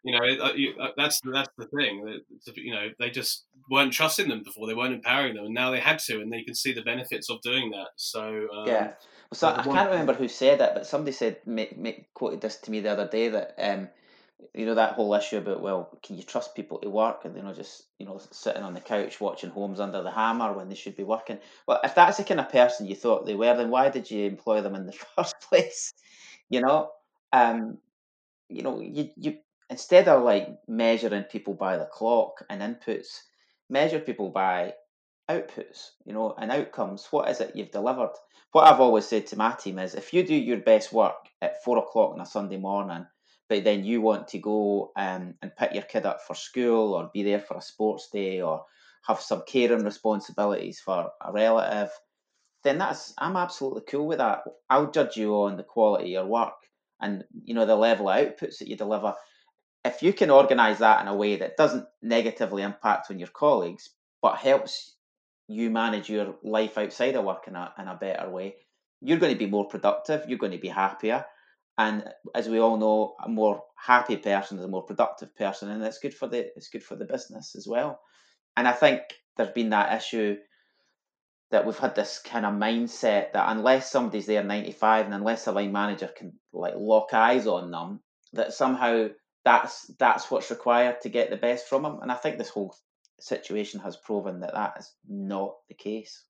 You 0.04 0.12
know, 0.12 0.28
you 0.28 0.38
know 0.38 0.44
uh, 0.44 0.52
you, 0.54 0.74
uh, 0.80 0.88
that's 0.96 1.20
that's 1.32 1.50
the 1.56 1.66
thing. 1.66 2.20
You 2.54 2.74
know, 2.74 2.88
they 2.98 3.10
just 3.10 3.44
weren't 3.70 3.92
trusting 3.92 4.28
them 4.28 4.42
before. 4.42 4.66
They 4.66 4.74
weren't 4.74 4.94
empowering 4.94 5.34
them, 5.34 5.46
and 5.46 5.54
now 5.54 5.70
they 5.70 5.80
had 5.80 5.98
to, 6.00 6.20
and 6.20 6.32
they 6.32 6.42
can 6.42 6.54
see 6.54 6.72
the 6.72 6.82
benefits 6.82 7.30
of 7.30 7.40
doing 7.42 7.70
that. 7.70 7.88
So 7.96 8.48
um, 8.56 8.66
yeah. 8.66 8.92
So 9.32 9.48
I 9.48 9.62
can't 9.62 9.90
remember 9.90 10.14
who 10.14 10.26
said 10.26 10.60
it, 10.60 10.70
but 10.74 10.86
somebody 10.86 11.12
said 11.12 11.38
make, 11.44 11.76
make, 11.76 12.12
quoted 12.14 12.40
this 12.40 12.56
to 12.56 12.70
me 12.70 12.80
the 12.80 12.90
other 12.90 13.06
day 13.06 13.28
that 13.28 13.54
um, 13.58 13.88
you 14.54 14.66
know 14.66 14.74
that 14.74 14.92
whole 14.92 15.14
issue 15.14 15.38
about 15.38 15.62
well, 15.62 15.98
can 16.02 16.16
you 16.16 16.22
trust 16.22 16.54
people 16.54 16.78
to 16.78 16.88
work 16.88 17.24
and 17.24 17.36
you 17.36 17.42
know 17.42 17.52
just 17.52 17.84
you 17.98 18.06
know 18.06 18.20
sitting 18.30 18.62
on 18.62 18.74
the 18.74 18.80
couch 18.80 19.20
watching 19.20 19.50
Homes 19.50 19.80
Under 19.80 20.02
the 20.02 20.10
Hammer 20.10 20.52
when 20.52 20.68
they 20.68 20.74
should 20.74 20.96
be 20.96 21.02
working. 21.02 21.38
Well, 21.66 21.80
if 21.82 21.94
that's 21.94 22.18
the 22.18 22.24
kind 22.24 22.40
of 22.40 22.50
person 22.50 22.86
you 22.86 22.94
thought 22.94 23.26
they 23.26 23.34
were, 23.34 23.56
then 23.56 23.70
why 23.70 23.88
did 23.88 24.10
you 24.10 24.26
employ 24.26 24.60
them 24.60 24.74
in 24.74 24.86
the 24.86 24.92
first 25.16 25.40
place? 25.40 25.92
You 26.50 26.60
know, 26.60 26.90
um, 27.32 27.78
you 28.48 28.62
know, 28.62 28.80
you 28.80 29.10
you 29.16 29.38
instead 29.70 30.08
of 30.08 30.22
like 30.22 30.48
measuring 30.68 31.24
people 31.24 31.54
by 31.54 31.76
the 31.76 31.86
clock 31.86 32.44
and 32.48 32.62
inputs, 32.62 33.20
measure 33.68 34.00
people 34.00 34.30
by 34.30 34.74
outputs. 35.28 35.90
You 36.04 36.14
know, 36.14 36.34
and 36.38 36.52
outcomes. 36.52 37.08
What 37.10 37.28
is 37.28 37.40
it 37.40 37.56
you've 37.56 37.72
delivered? 37.72 38.12
What 38.52 38.66
I've 38.66 38.80
always 38.80 39.04
said 39.04 39.26
to 39.28 39.36
my 39.36 39.52
team 39.52 39.78
is, 39.78 39.94
if 39.94 40.14
you 40.14 40.24
do 40.24 40.34
your 40.34 40.58
best 40.58 40.92
work 40.92 41.16
at 41.42 41.62
four 41.64 41.76
o'clock 41.78 42.14
on 42.14 42.20
a 42.20 42.26
Sunday 42.26 42.56
morning 42.56 43.06
but 43.48 43.64
then 43.64 43.84
you 43.84 44.00
want 44.00 44.28
to 44.28 44.38
go 44.38 44.92
um, 44.96 45.34
and 45.42 45.56
pick 45.56 45.72
your 45.72 45.82
kid 45.82 46.06
up 46.06 46.20
for 46.26 46.34
school 46.34 46.94
or 46.94 47.10
be 47.12 47.22
there 47.22 47.40
for 47.40 47.56
a 47.56 47.62
sports 47.62 48.08
day 48.12 48.40
or 48.40 48.64
have 49.06 49.20
some 49.20 49.42
caring 49.46 49.84
responsibilities 49.84 50.80
for 50.80 51.10
a 51.24 51.32
relative, 51.32 51.90
then 52.64 52.78
that's 52.78 53.14
I'm 53.18 53.36
absolutely 53.36 53.82
cool 53.88 54.06
with 54.06 54.18
that. 54.18 54.42
I'll 54.68 54.90
judge 54.90 55.16
you 55.16 55.34
on 55.34 55.56
the 55.56 55.62
quality 55.62 56.04
of 56.04 56.10
your 56.10 56.26
work 56.26 56.54
and 57.00 57.24
you 57.44 57.54
know 57.54 57.66
the 57.66 57.76
level 57.76 58.08
of 58.08 58.16
outputs 58.16 58.58
that 58.58 58.68
you 58.68 58.76
deliver. 58.76 59.14
If 59.84 60.02
you 60.02 60.12
can 60.12 60.30
organise 60.30 60.78
that 60.78 61.00
in 61.00 61.08
a 61.08 61.16
way 61.16 61.36
that 61.36 61.56
doesn't 61.56 61.86
negatively 62.02 62.62
impact 62.62 63.10
on 63.10 63.18
your 63.18 63.28
colleagues, 63.28 63.88
but 64.20 64.36
helps 64.36 64.94
you 65.46 65.70
manage 65.70 66.10
your 66.10 66.34
life 66.42 66.76
outside 66.76 67.14
of 67.14 67.24
work 67.24 67.48
in 67.48 67.56
a, 67.56 67.72
in 67.78 67.88
a 67.88 67.94
better 67.94 68.28
way, 68.28 68.56
you're 69.00 69.18
going 69.18 69.32
to 69.32 69.38
be 69.38 69.46
more 69.46 69.66
productive, 69.66 70.28
you're 70.28 70.38
going 70.38 70.52
to 70.52 70.58
be 70.58 70.68
happier. 70.68 71.24
And 71.78 72.04
as 72.34 72.48
we 72.48 72.58
all 72.58 72.76
know, 72.76 73.14
a 73.24 73.28
more 73.28 73.62
happy 73.76 74.16
person 74.16 74.58
is 74.58 74.64
a 74.64 74.68
more 74.68 74.82
productive 74.82 75.34
person, 75.36 75.70
and 75.70 75.82
it's 75.84 76.00
good 76.00 76.12
for 76.12 76.26
the 76.26 76.50
it's 76.56 76.68
good 76.68 76.82
for 76.82 76.96
the 76.96 77.04
business 77.04 77.54
as 77.56 77.66
well. 77.68 78.00
And 78.56 78.66
I 78.66 78.72
think 78.72 79.02
there's 79.36 79.50
been 79.50 79.70
that 79.70 79.96
issue 79.96 80.36
that 81.50 81.64
we've 81.64 81.78
had 81.78 81.94
this 81.94 82.18
kind 82.18 82.44
of 82.44 82.54
mindset 82.54 83.32
that 83.32 83.48
unless 83.48 83.90
somebody's 83.90 84.26
there 84.26 84.42
95 84.44 85.06
and 85.06 85.14
unless 85.14 85.46
a 85.46 85.52
line 85.52 85.72
manager 85.72 86.08
can 86.08 86.32
like 86.52 86.74
lock 86.76 87.14
eyes 87.14 87.46
on 87.46 87.70
them, 87.70 88.00
that 88.32 88.52
somehow 88.52 89.08
that's 89.44 89.86
that's 89.98 90.30
what's 90.30 90.50
required 90.50 91.00
to 91.02 91.08
get 91.08 91.30
the 91.30 91.36
best 91.36 91.68
from 91.68 91.84
them. 91.84 92.00
And 92.02 92.10
I 92.10 92.16
think 92.16 92.38
this 92.38 92.50
whole 92.50 92.74
situation 93.20 93.80
has 93.80 93.96
proven 93.96 94.40
that 94.40 94.54
that 94.54 94.74
is 94.78 94.92
not 95.08 95.54
the 95.68 95.74
case. 95.74 96.24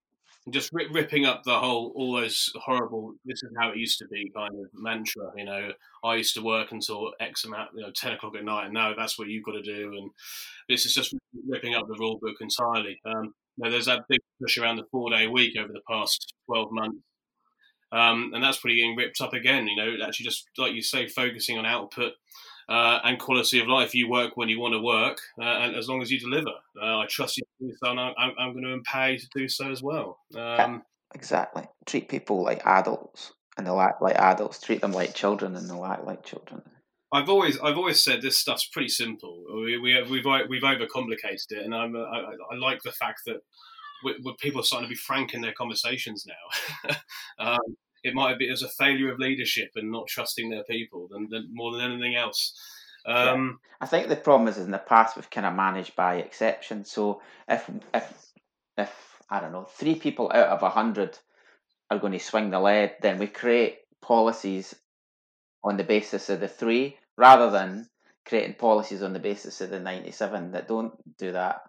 Just 0.51 0.71
rip, 0.73 0.89
ripping 0.93 1.27
up 1.27 1.43
the 1.45 1.59
whole, 1.59 1.93
all 1.97 2.17
those 2.17 2.51
horrible. 2.57 3.15
This 3.25 3.43
is 3.43 3.51
how 3.59 3.71
it 3.71 3.77
used 3.77 3.99
to 3.99 4.07
be, 4.09 4.31
kind 4.35 4.55
of 4.55 4.67
mantra. 4.75 5.31
You 5.37 5.45
know, 5.45 5.71
I 6.05 6.15
used 6.15 6.35
to 6.35 6.43
work 6.43 6.71
until 6.71 7.13
X 7.21 7.45
amount, 7.45 7.71
you 7.75 7.83
know, 7.83 7.91
ten 7.95 8.13
o'clock 8.13 8.37
at 8.37 8.45
night, 8.45 8.67
and 8.67 8.75
now 8.75 8.95
that's 8.97 9.19
what 9.19 9.29
you've 9.29 9.45
got 9.45 9.53
to 9.53 9.63
do. 9.63 9.93
And 9.97 10.11
this 10.69 10.87
is 10.87 10.95
just 10.95 11.15
ripping 11.49 11.75
up 11.75 11.87
the 11.89 11.97
rule 11.99 12.19
book 12.23 12.37
entirely. 12.41 13.01
Um, 13.05 13.35
you 13.57 13.65
know, 13.65 13.71
there's 13.71 13.87
that 13.87 14.05
big 14.09 14.21
push 14.41 14.59
around 14.59 14.77
the 14.77 14.87
four 14.91 15.11
day 15.11 15.27
week 15.27 15.57
over 15.59 15.73
the 15.73 15.83
past 15.91 16.33
twelve 16.47 16.71
months, 16.71 17.03
um, 17.91 18.31
and 18.33 18.43
that's 18.43 18.59
pretty 18.59 18.77
getting 18.77 18.97
ripped 18.97 19.21
up 19.21 19.33
again. 19.33 19.67
You 19.67 19.77
know, 19.77 20.07
actually 20.07 20.25
just 20.25 20.47
like 20.57 20.73
you 20.73 20.83
say, 20.83 21.09
focusing 21.09 21.59
on 21.59 21.67
output 21.67 22.13
uh, 22.69 23.01
and 23.05 23.19
quality 23.19 23.61
of 23.61 23.69
life. 23.69 23.95
You 23.95 24.09
work 24.09 24.37
when 24.37 24.49
you 24.49 24.61
want 24.61 24.75
to 24.75 24.81
work, 24.81 25.19
uh, 25.41 25.45
and 25.45 25.77
as 25.77 25.89
long 25.89 26.03
as 26.03 26.11
you 26.11 26.19
deliver, 26.19 26.53
uh, 26.81 26.99
I 26.99 27.07
trust 27.09 27.37
you 27.37 27.45
to 27.45 27.67
do 27.67 27.75
so, 27.83 27.91
and 27.91 28.01
I, 28.01 28.13
am 28.39 28.53
going 28.53 28.65
to 28.65 28.73
empower 28.73 29.11
you 29.11 29.19
to 29.19 29.29
do 29.35 29.49
so 29.49 29.71
as 29.71 29.83
well. 29.83 30.19
Um, 30.37 30.83
exactly. 31.15 31.65
Treat 31.87 32.09
people 32.09 32.43
like 32.43 32.65
adults, 32.67 33.33
and 33.57 33.67
they'll 33.67 33.81
act 33.81 34.03
like 34.03 34.17
adults. 34.17 34.61
Treat 34.61 34.81
them 34.81 34.93
like 34.93 35.15
children, 35.15 35.57
and 35.57 35.69
they'll 35.69 35.85
act 35.85 36.05
like 36.05 36.25
children. 36.25 36.63
I've 37.13 37.31
always 37.31 37.59
I've 37.61 37.79
always 37.79 38.05
said 38.05 38.21
this 38.21 38.39
stuff's 38.39 38.67
pretty 38.67 38.91
simple. 38.91 39.45
We, 39.55 39.79
we 39.79 39.93
have, 39.93 40.11
we've 40.11 40.27
we've 40.49 40.63
overcomplicated 40.63 41.53
it, 41.53 41.65
and 41.65 41.75
I'm, 41.75 41.97
I, 41.97 42.35
I 42.53 42.57
like 42.57 42.83
the 42.83 42.93
fact 42.93 43.23
that 43.27 43.39
we, 44.05 44.35
people 44.39 44.61
are 44.61 44.65
starting 44.65 44.89
to 44.89 44.93
be 44.93 44.97
frank 44.97 45.35
in 45.35 45.41
their 45.41 45.55
conversations 45.55 46.27
now. 46.27 46.95
um, 47.39 47.77
it 48.03 48.15
might 48.15 48.39
be 48.39 48.51
as 48.51 48.63
a 48.63 48.69
failure 48.69 49.13
of 49.13 49.19
leadership 49.19 49.71
and 49.77 49.91
not 49.91 50.07
trusting 50.07 50.51
their 50.51 50.65
people 50.65 51.09
than, 51.11 51.29
than 51.31 51.49
more 51.53 51.73
than 51.73 51.93
anything 51.93 52.17
else. 52.17 52.55
Um, 53.07 53.59
yeah. 53.61 53.77
I 53.81 53.87
think 53.87 54.09
the 54.09 54.17
problem 54.17 54.49
is 54.49 54.59
in 54.59 54.71
the 54.71 54.79
past 54.79 55.17
we've 55.17 55.31
kind 55.31 55.47
of 55.47 55.55
managed 55.55 55.97
by 55.97 56.17
exception. 56.17 56.85
So 56.85 57.23
if 57.49 57.69
if 57.95 58.27
if 58.77 59.21
I 59.31 59.41
don't 59.41 59.53
know 59.53 59.65
three 59.65 59.95
people 59.95 60.31
out 60.33 60.49
of 60.49 60.63
a 60.63 60.71
hundred 60.71 61.19
are 61.91 61.99
going 61.99 62.13
to 62.13 62.19
swing 62.19 62.51
the 62.51 62.61
lead, 62.61 62.97
then 63.01 63.19
we 63.19 63.27
create 63.27 63.79
policies 64.03 64.75
on 65.65 65.77
the 65.77 65.85
basis 65.85 66.29
of 66.29 66.41
the 66.41 66.49
three 66.49 66.99
rather 67.17 67.51
than 67.51 67.89
creating 68.27 68.55
policies 68.55 69.03
on 69.03 69.13
the 69.13 69.19
basis 69.19 69.61
of 69.61 69.71
the 69.71 69.81
97 69.81 70.53
that 70.53 70.69
don't 70.69 70.93
do 71.17 71.33
that. 71.33 71.63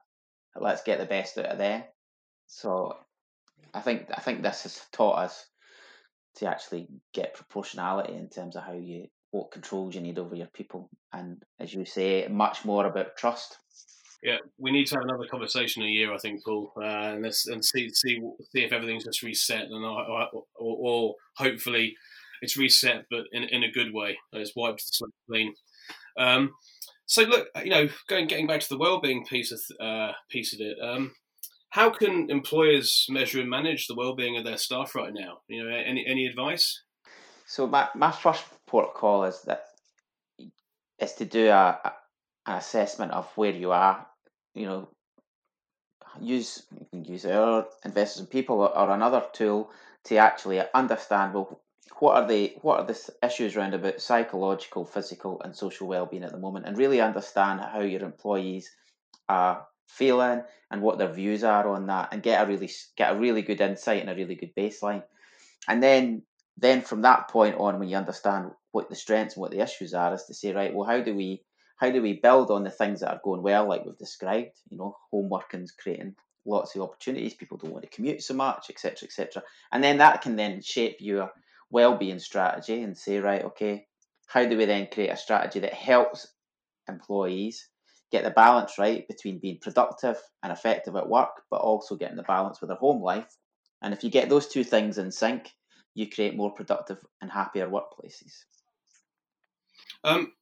Let's 0.55 0.83
get 0.83 0.99
the 0.99 1.05
best 1.05 1.37
out 1.37 1.45
of 1.45 1.57
there. 1.57 1.85
So 2.47 2.97
I 3.73 3.79
think 3.79 4.07
I 4.13 4.19
think 4.19 4.41
this 4.41 4.63
has 4.63 4.81
taught 4.91 5.19
us 5.19 5.45
to 6.35 6.45
actually 6.47 6.87
get 7.13 7.35
proportionality 7.35 8.13
in 8.13 8.29
terms 8.29 8.55
of 8.55 8.63
how 8.63 8.73
you 8.73 9.07
what 9.31 9.51
controls 9.51 9.93
you 9.93 10.01
need 10.01 10.17
over 10.17 10.35
your 10.35 10.47
people, 10.47 10.89
and 11.13 11.43
as 11.59 11.73
you 11.73 11.85
say, 11.85 12.27
much 12.27 12.65
more 12.65 12.85
about 12.87 13.15
trust. 13.15 13.57
Yeah, 14.23 14.37
we 14.57 14.71
need 14.71 14.87
to 14.87 14.95
have 14.95 15.03
another 15.03 15.27
conversation 15.29 15.83
a 15.83 15.85
year, 15.85 16.13
I 16.13 16.17
think, 16.17 16.43
Paul, 16.43 16.73
uh, 16.75 17.13
and 17.13 17.23
let's 17.23 17.47
and 17.47 17.63
see 17.63 17.89
see 17.89 18.19
see 18.51 18.63
if 18.63 18.73
everything's 18.73 19.05
just 19.05 19.23
reset, 19.23 19.65
and 19.65 19.85
or, 19.85 20.27
or, 20.33 20.43
or 20.55 21.15
hopefully 21.37 21.95
it's 22.41 22.57
reset, 22.57 23.05
but 23.09 23.25
in 23.31 23.43
in 23.43 23.63
a 23.63 23.71
good 23.71 23.93
way. 23.93 24.17
It's 24.33 24.55
wiped 24.55 24.79
the 24.79 24.91
slate 24.91 25.13
clean. 25.29 25.53
Um, 26.17 26.51
so 27.05 27.23
look, 27.23 27.47
you 27.63 27.69
know, 27.69 27.87
going 28.07 28.27
getting 28.27 28.47
back 28.47 28.61
to 28.61 28.69
the 28.69 28.77
well-being 28.77 29.25
piece 29.25 29.51
of 29.51 29.61
uh, 29.79 30.11
piece 30.29 30.53
of 30.53 30.59
it. 30.59 30.77
Um, 30.81 31.13
how 31.69 31.89
can 31.91 32.29
employers 32.29 33.05
measure 33.09 33.39
and 33.39 33.49
manage 33.49 33.87
the 33.87 33.95
well-being 33.95 34.37
of 34.37 34.43
their 34.43 34.57
staff 34.57 34.95
right 34.95 35.13
now? 35.13 35.39
You 35.47 35.63
know, 35.63 35.69
any 35.69 36.05
any 36.07 36.25
advice? 36.25 36.83
So 37.45 37.67
my, 37.67 37.89
my 37.95 38.11
first 38.11 38.43
protocol 38.67 39.23
is 39.25 39.41
that 39.43 39.65
is 40.99 41.13
to 41.13 41.25
do 41.25 41.47
a, 41.47 41.79
a 41.83 41.93
an 42.45 42.57
assessment 42.57 43.11
of 43.11 43.25
where 43.35 43.53
you 43.53 43.71
are. 43.71 44.07
You 44.55 44.65
know, 44.65 44.89
use 46.19 46.63
you 46.71 46.87
can 46.91 47.05
use 47.05 47.25
our 47.25 47.67
Investors 47.85 48.21
in 48.21 48.27
People 48.27 48.61
or 48.61 48.89
another 48.89 49.23
tool 49.33 49.71
to 50.05 50.17
actually 50.17 50.61
understand 50.73 51.33
well 51.33 51.61
what 51.99 52.15
are 52.15 52.27
the 52.27 52.55
what 52.61 52.79
are 52.79 52.85
the 52.85 52.99
issues 53.21 53.55
around 53.55 53.73
about 53.73 54.01
psychological, 54.01 54.85
physical, 54.85 55.41
and 55.41 55.55
social 55.55 55.87
well-being 55.87 56.23
at 56.23 56.31
the 56.31 56.37
moment, 56.39 56.65
and 56.65 56.77
really 56.77 57.01
understand 57.01 57.59
how 57.61 57.81
your 57.81 58.03
employees 58.03 58.69
are 59.27 59.67
feeling 59.89 60.43
and 60.71 60.81
what 60.81 60.97
their 60.97 61.11
views 61.11 61.43
are 61.43 61.67
on 61.67 61.87
that 61.87 62.09
and 62.11 62.23
get 62.23 62.41
a 62.41 62.47
really 62.47 62.69
get 62.95 63.15
a 63.15 63.19
really 63.19 63.41
good 63.41 63.59
insight 63.59 64.01
and 64.01 64.09
a 64.09 64.15
really 64.15 64.35
good 64.35 64.55
baseline. 64.55 65.03
And 65.67 65.81
then 65.81 66.23
then 66.57 66.81
from 66.81 67.01
that 67.01 67.29
point 67.29 67.55
on 67.57 67.79
when 67.79 67.89
you 67.89 67.97
understand 67.97 68.51
what 68.71 68.89
the 68.89 68.95
strengths 68.95 69.35
and 69.35 69.41
what 69.41 69.51
the 69.51 69.61
issues 69.61 69.93
are 69.93 70.13
is 70.13 70.25
to 70.25 70.33
say 70.33 70.53
right 70.53 70.73
well 70.73 70.87
how 70.87 71.01
do 71.01 71.15
we 71.15 71.41
how 71.77 71.89
do 71.89 72.01
we 72.01 72.13
build 72.13 72.51
on 72.51 72.63
the 72.63 72.69
things 72.69 72.99
that 72.99 73.11
are 73.11 73.21
going 73.23 73.41
well 73.41 73.67
like 73.67 73.85
we've 73.85 73.97
described 73.97 74.57
you 74.69 74.77
know 74.77 74.95
home 75.11 75.29
working's 75.29 75.71
creating 75.71 76.15
lots 76.45 76.75
of 76.75 76.81
opportunities 76.81 77.33
people 77.33 77.57
don't 77.57 77.71
want 77.71 77.83
to 77.83 77.89
commute 77.89 78.21
so 78.21 78.33
much 78.33 78.69
etc 78.69 79.07
etc 79.07 79.41
and 79.71 79.83
then 79.83 79.97
that 79.97 80.21
can 80.21 80.35
then 80.35 80.61
shape 80.61 80.97
your 80.99 81.31
well-being 81.71 82.19
strategy 82.19 82.81
and 82.83 82.97
say 82.97 83.19
right 83.19 83.45
okay 83.45 83.85
how 84.27 84.45
do 84.45 84.57
we 84.57 84.65
then 84.65 84.87
create 84.91 85.09
a 85.09 85.17
strategy 85.17 85.59
that 85.59 85.73
helps 85.73 86.27
employees 86.89 87.68
get 88.11 88.23
the 88.23 88.31
balance 88.31 88.77
right 88.77 89.07
between 89.07 89.39
being 89.39 89.59
productive 89.61 90.17
and 90.41 90.51
effective 90.51 90.95
at 90.95 91.09
work, 91.09 91.43
but 91.51 91.61
also 91.61 91.95
getting 91.95 92.17
the 92.17 92.23
balance 92.23 92.59
with 92.59 92.69
their 92.69 92.77
home 92.77 93.01
life. 93.01 93.37
And 93.81 93.93
if 93.93 94.03
you 94.03 94.09
get 94.09 94.29
those 94.29 94.47
two 94.47 94.63
things 94.63 94.97
in 94.97 95.11
sync, 95.11 95.51
you 95.95 96.09
create 96.09 96.35
more 96.35 96.51
productive 96.51 96.97
and 97.21 97.31
happier 97.31 97.67
workplaces. 97.67 98.43
Um, 100.03 100.33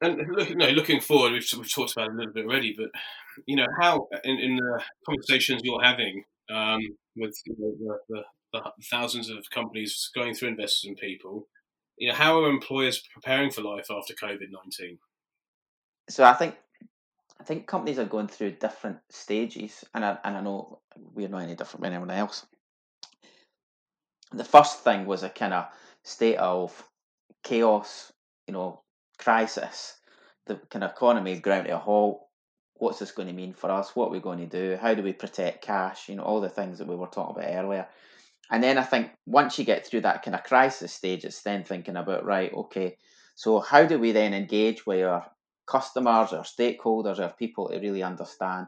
and 0.00 0.20
look, 0.30 0.50
looking 0.50 1.00
forward, 1.00 1.32
we've, 1.32 1.46
we've 1.56 1.72
talked 1.72 1.92
about 1.92 2.10
a 2.10 2.14
little 2.14 2.32
bit 2.32 2.46
already, 2.46 2.74
but 2.76 2.88
you 3.46 3.56
know 3.56 3.66
how 3.80 4.08
in, 4.24 4.38
in 4.38 4.56
the 4.56 4.82
conversations 5.06 5.62
you're 5.64 5.82
having 5.82 6.24
um, 6.50 6.80
with 7.16 7.34
you 7.46 7.54
know, 7.58 7.98
the, 8.08 8.24
the, 8.52 8.60
the 8.60 8.84
thousands 8.90 9.30
of 9.30 9.38
companies 9.50 10.10
going 10.14 10.34
through 10.34 10.48
Investors 10.48 10.88
in 10.88 10.96
People, 10.96 11.46
you 11.98 12.08
know, 12.08 12.14
how 12.14 12.42
are 12.42 12.50
employers 12.50 13.02
preparing 13.12 13.50
for 13.50 13.62
life 13.62 13.86
after 13.90 14.14
COVID 14.14 14.48
nineteen? 14.50 14.98
So 16.08 16.24
I 16.24 16.34
think 16.34 16.56
I 17.40 17.44
think 17.44 17.66
companies 17.66 17.98
are 17.98 18.04
going 18.04 18.28
through 18.28 18.52
different 18.52 18.98
stages, 19.10 19.84
and 19.94 20.04
I, 20.04 20.16
and 20.22 20.36
I 20.36 20.40
know 20.40 20.78
we're 20.96 21.28
not 21.28 21.42
any 21.42 21.56
different 21.56 21.82
than 21.82 21.92
anyone 21.92 22.10
else. 22.10 22.46
The 24.32 24.44
first 24.44 24.84
thing 24.84 25.06
was 25.06 25.24
a 25.24 25.28
kind 25.28 25.52
of 25.52 25.66
state 26.04 26.36
of 26.36 26.88
chaos, 27.42 28.12
you 28.46 28.54
know, 28.54 28.82
crisis. 29.18 29.96
The 30.46 30.60
kind 30.70 30.84
of 30.84 30.92
economy 30.92 31.38
ground 31.40 31.66
to 31.66 31.74
a 31.74 31.78
halt. 31.78 32.26
What's 32.74 33.00
this 33.00 33.12
going 33.12 33.28
to 33.28 33.34
mean 33.34 33.54
for 33.54 33.70
us? 33.70 33.94
What 33.94 34.08
are 34.08 34.12
we 34.12 34.20
going 34.20 34.38
to 34.38 34.46
do? 34.46 34.76
How 34.80 34.94
do 34.94 35.02
we 35.02 35.12
protect 35.12 35.64
cash? 35.64 36.08
You 36.08 36.16
know, 36.16 36.22
all 36.22 36.40
the 36.40 36.48
things 36.48 36.78
that 36.78 36.88
we 36.88 36.96
were 36.96 37.06
talking 37.06 37.42
about 37.42 37.54
earlier. 37.54 37.88
And 38.50 38.62
then 38.62 38.78
I 38.78 38.82
think 38.82 39.10
once 39.26 39.58
you 39.58 39.64
get 39.64 39.86
through 39.86 40.02
that 40.02 40.22
kind 40.22 40.34
of 40.34 40.44
crisis 40.44 40.92
stage, 40.92 41.24
it's 41.24 41.42
then 41.42 41.64
thinking 41.64 41.96
about 41.96 42.24
right, 42.24 42.52
okay, 42.52 42.96
so 43.34 43.60
how 43.60 43.84
do 43.84 43.98
we 43.98 44.12
then 44.12 44.34
engage 44.34 44.86
with 44.86 45.04
our 45.04 45.31
customers, 45.66 46.32
or 46.32 46.42
stakeholders, 46.42 47.18
or 47.18 47.34
people 47.38 47.68
to 47.68 47.78
really 47.78 48.02
understand 48.02 48.66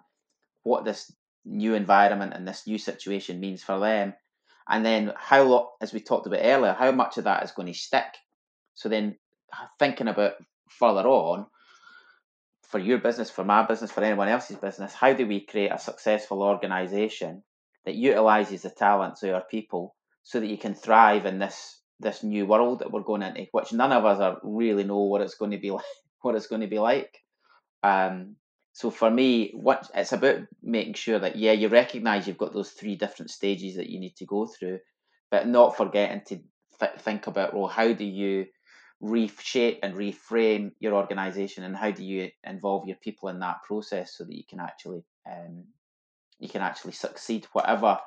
what 0.62 0.84
this 0.84 1.12
new 1.44 1.74
environment 1.74 2.32
and 2.34 2.46
this 2.46 2.66
new 2.66 2.78
situation 2.78 3.40
means 3.40 3.62
for 3.62 3.78
them. 3.78 4.14
And 4.68 4.84
then 4.84 5.12
how, 5.16 5.72
as 5.80 5.92
we 5.92 6.00
talked 6.00 6.26
about 6.26 6.40
earlier, 6.42 6.72
how 6.72 6.90
much 6.92 7.18
of 7.18 7.24
that 7.24 7.44
is 7.44 7.52
going 7.52 7.70
to 7.72 7.78
stick. 7.78 8.16
So 8.74 8.88
then 8.88 9.16
uh, 9.52 9.66
thinking 9.78 10.08
about 10.08 10.34
further 10.68 11.06
on, 11.06 11.46
for 12.62 12.78
your 12.78 12.98
business, 12.98 13.30
for 13.30 13.44
my 13.44 13.64
business, 13.66 13.92
for 13.92 14.02
anyone 14.02 14.28
else's 14.28 14.56
business, 14.56 14.94
how 14.94 15.12
do 15.12 15.26
we 15.26 15.44
create 15.44 15.70
a 15.70 15.78
successful 15.78 16.42
organization 16.42 17.42
that 17.84 17.94
utilizes 17.94 18.62
the 18.62 18.70
talents 18.70 19.22
of 19.22 19.34
our 19.34 19.44
people 19.50 19.94
so 20.22 20.40
that 20.40 20.48
you 20.48 20.58
can 20.58 20.74
thrive 20.74 21.26
in 21.26 21.38
this 21.38 21.80
this 22.00 22.24
new 22.24 22.44
world 22.44 22.80
that 22.80 22.90
we're 22.90 23.02
going 23.02 23.22
into, 23.22 23.46
which 23.52 23.72
none 23.72 23.92
of 23.92 24.04
us 24.04 24.18
are 24.18 24.38
really 24.42 24.82
know 24.82 25.04
what 25.04 25.20
it's 25.20 25.36
going 25.36 25.52
to 25.52 25.58
be 25.58 25.70
like 25.70 25.84
what 26.24 26.34
it's 26.34 26.46
going 26.46 26.62
to 26.62 26.66
be 26.66 26.78
like. 26.78 27.18
Um, 27.82 28.36
so 28.72 28.90
for 28.90 29.10
me, 29.10 29.52
what 29.54 29.88
it's 29.94 30.12
about 30.12 30.40
making 30.62 30.94
sure 30.94 31.18
that 31.18 31.36
yeah, 31.36 31.52
you 31.52 31.68
recognise 31.68 32.26
you've 32.26 32.38
got 32.38 32.52
those 32.52 32.70
three 32.70 32.96
different 32.96 33.30
stages 33.30 33.76
that 33.76 33.88
you 33.88 34.00
need 34.00 34.16
to 34.16 34.26
go 34.26 34.46
through, 34.46 34.80
but 35.30 35.46
not 35.46 35.76
forgetting 35.76 36.22
to 36.26 36.40
th- 36.80 37.00
think 37.00 37.26
about 37.26 37.54
well, 37.54 37.68
how 37.68 37.92
do 37.92 38.04
you 38.04 38.46
reshape 39.00 39.80
and 39.82 39.94
reframe 39.94 40.72
your 40.80 40.94
organisation, 40.94 41.62
and 41.62 41.76
how 41.76 41.90
do 41.92 42.04
you 42.04 42.30
involve 42.42 42.88
your 42.88 42.96
people 42.96 43.28
in 43.28 43.38
that 43.40 43.62
process 43.62 44.16
so 44.16 44.24
that 44.24 44.36
you 44.36 44.44
can 44.48 44.58
actually 44.58 45.04
um, 45.30 45.64
you 46.40 46.48
can 46.48 46.62
actually 46.62 46.92
succeed, 46.92 47.46
whatever 47.52 47.98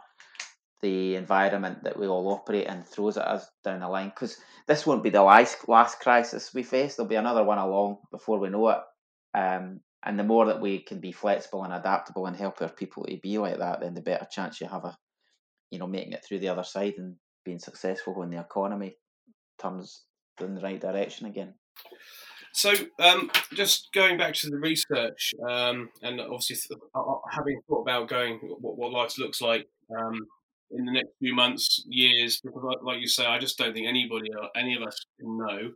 the 0.81 1.15
environment 1.15 1.83
that 1.83 1.97
we 1.97 2.07
all 2.07 2.29
operate 2.29 2.67
in 2.67 2.83
throws 2.83 3.17
at 3.17 3.27
us 3.27 3.49
down 3.63 3.79
the 3.79 3.87
line. 3.87 4.09
Because 4.09 4.37
this 4.67 4.85
won't 4.85 5.03
be 5.03 5.09
the 5.09 5.23
last 5.23 5.67
last 5.67 5.99
crisis 5.99 6.53
we 6.53 6.63
face. 6.63 6.95
There'll 6.95 7.09
be 7.09 7.15
another 7.15 7.43
one 7.43 7.57
along 7.57 7.97
before 8.11 8.39
we 8.39 8.49
know 8.49 8.69
it. 8.69 8.79
Um, 9.33 9.81
and 10.03 10.17
the 10.17 10.23
more 10.23 10.45
that 10.45 10.61
we 10.61 10.79
can 10.79 10.99
be 10.99 11.11
flexible 11.11 11.63
and 11.63 11.73
adaptable 11.73 12.27
and 12.27 12.35
help 12.35 12.61
our 12.61 12.69
people 12.69 13.03
to 13.05 13.17
be 13.17 13.37
like 13.37 13.57
that, 13.57 13.81
then 13.81 13.93
the 13.93 14.01
better 14.01 14.27
chance 14.29 14.61
you 14.61 14.67
have 14.67 14.85
of, 14.85 14.95
you 15.71 15.79
know, 15.79 15.87
making 15.87 16.13
it 16.13 16.23
through 16.23 16.39
the 16.39 16.49
other 16.49 16.63
side 16.63 16.93
and 16.97 17.15
being 17.43 17.59
successful 17.59 18.13
when 18.13 18.29
the 18.29 18.39
economy 18.39 18.95
turns 19.59 20.03
in 20.39 20.55
the 20.55 20.61
right 20.61 20.79
direction 20.79 21.27
again. 21.27 21.55
So, 22.53 22.73
um, 22.99 23.29
just 23.53 23.89
going 23.93 24.17
back 24.17 24.33
to 24.35 24.49
the 24.49 24.57
research, 24.57 25.33
um, 25.47 25.89
and 26.01 26.19
obviously 26.21 26.75
uh, 26.95 26.99
uh, 26.99 27.19
having 27.31 27.59
thought 27.67 27.81
about 27.81 28.09
going 28.09 28.39
what, 28.59 28.77
what 28.77 28.91
life 28.91 29.17
looks 29.19 29.41
like 29.41 29.67
um, 29.95 30.27
in 30.71 30.85
the 30.85 30.91
next 30.91 31.11
few 31.19 31.33
months, 31.33 31.83
years, 31.87 32.41
because 32.43 32.63
like, 32.63 32.83
like, 32.83 32.99
you 32.99 33.07
say, 33.07 33.25
I 33.25 33.39
just 33.39 33.57
don't 33.57 33.73
think 33.73 33.87
anybody 33.87 34.29
or 34.33 34.49
any 34.55 34.75
of 34.75 34.83
us 34.83 35.05
can 35.19 35.37
know. 35.37 35.71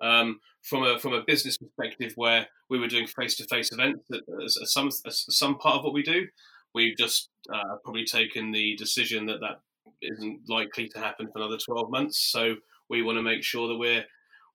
Um, 0.00 0.40
from 0.62 0.82
a 0.82 0.98
from 0.98 1.12
a 1.12 1.22
business 1.24 1.56
perspective, 1.56 2.12
where 2.16 2.48
we 2.68 2.78
were 2.78 2.88
doing 2.88 3.06
face 3.06 3.36
to 3.36 3.46
face 3.46 3.70
events 3.72 4.00
as, 4.44 4.58
as 4.62 4.72
some 4.72 4.88
as 5.06 5.24
some 5.28 5.56
part 5.56 5.76
of 5.76 5.84
what 5.84 5.94
we 5.94 6.02
do, 6.02 6.26
we've 6.74 6.96
just 6.96 7.30
uh, 7.52 7.76
probably 7.84 8.04
taken 8.04 8.50
the 8.50 8.74
decision 8.76 9.26
that 9.26 9.40
that 9.40 9.60
isn't 10.02 10.40
likely 10.48 10.88
to 10.88 10.98
happen 10.98 11.28
for 11.32 11.38
another 11.38 11.58
twelve 11.64 11.90
months. 11.90 12.18
So 12.30 12.56
we 12.90 13.02
want 13.02 13.18
to 13.18 13.22
make 13.22 13.44
sure 13.44 13.68
that 13.68 13.78
we're 13.78 14.04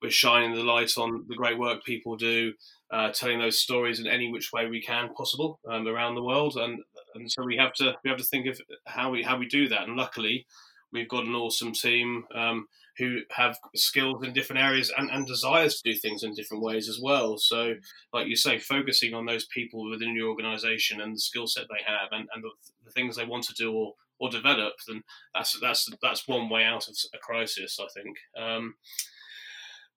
we're 0.01 0.11
shining 0.11 0.53
the 0.53 0.63
light 0.63 0.91
on 0.97 1.25
the 1.27 1.35
great 1.35 1.57
work 1.57 1.83
people 1.83 2.15
do, 2.15 2.53
uh, 2.91 3.11
telling 3.11 3.39
those 3.39 3.61
stories 3.61 3.99
in 3.99 4.07
any 4.07 4.31
which 4.31 4.51
way 4.53 4.67
we 4.67 4.81
can 4.81 5.13
possible 5.13 5.59
um, 5.69 5.87
around 5.87 6.15
the 6.15 6.23
world, 6.23 6.57
and 6.57 6.79
and 7.15 7.31
so 7.31 7.43
we 7.43 7.57
have 7.57 7.73
to 7.73 7.95
we 8.03 8.09
have 8.09 8.19
to 8.19 8.25
think 8.25 8.47
of 8.47 8.59
how 8.85 9.11
we 9.11 9.23
how 9.23 9.37
we 9.37 9.47
do 9.47 9.67
that. 9.69 9.83
And 9.83 9.95
luckily, 9.95 10.45
we've 10.91 11.09
got 11.09 11.25
an 11.25 11.35
awesome 11.35 11.73
team 11.73 12.25
um, 12.33 12.67
who 12.97 13.19
have 13.31 13.57
skills 13.75 14.23
in 14.25 14.33
different 14.33 14.61
areas 14.61 14.91
and, 14.97 15.09
and 15.09 15.25
desires 15.25 15.81
to 15.81 15.91
do 15.91 15.97
things 15.97 16.23
in 16.23 16.33
different 16.33 16.63
ways 16.63 16.89
as 16.89 16.99
well. 17.01 17.37
So, 17.37 17.75
like 18.13 18.27
you 18.27 18.35
say, 18.35 18.59
focusing 18.59 19.13
on 19.13 19.25
those 19.25 19.45
people 19.45 19.89
within 19.89 20.15
your 20.15 20.29
organisation 20.29 21.01
and 21.01 21.15
the 21.15 21.19
skill 21.19 21.47
set 21.47 21.65
they 21.69 21.83
have 21.85 22.09
and, 22.11 22.27
and 22.33 22.43
the, 22.43 22.49
the 22.85 22.91
things 22.91 23.15
they 23.15 23.25
want 23.25 23.45
to 23.45 23.53
do 23.53 23.71
or 23.71 23.93
or 24.19 24.29
develop, 24.29 24.73
then 24.87 25.01
that's 25.33 25.57
that's 25.61 25.89
that's 26.01 26.27
one 26.27 26.49
way 26.49 26.63
out 26.63 26.87
of 26.87 26.95
a 27.13 27.17
crisis, 27.17 27.79
I 27.79 27.87
think. 27.93 28.17
Um, 28.37 28.75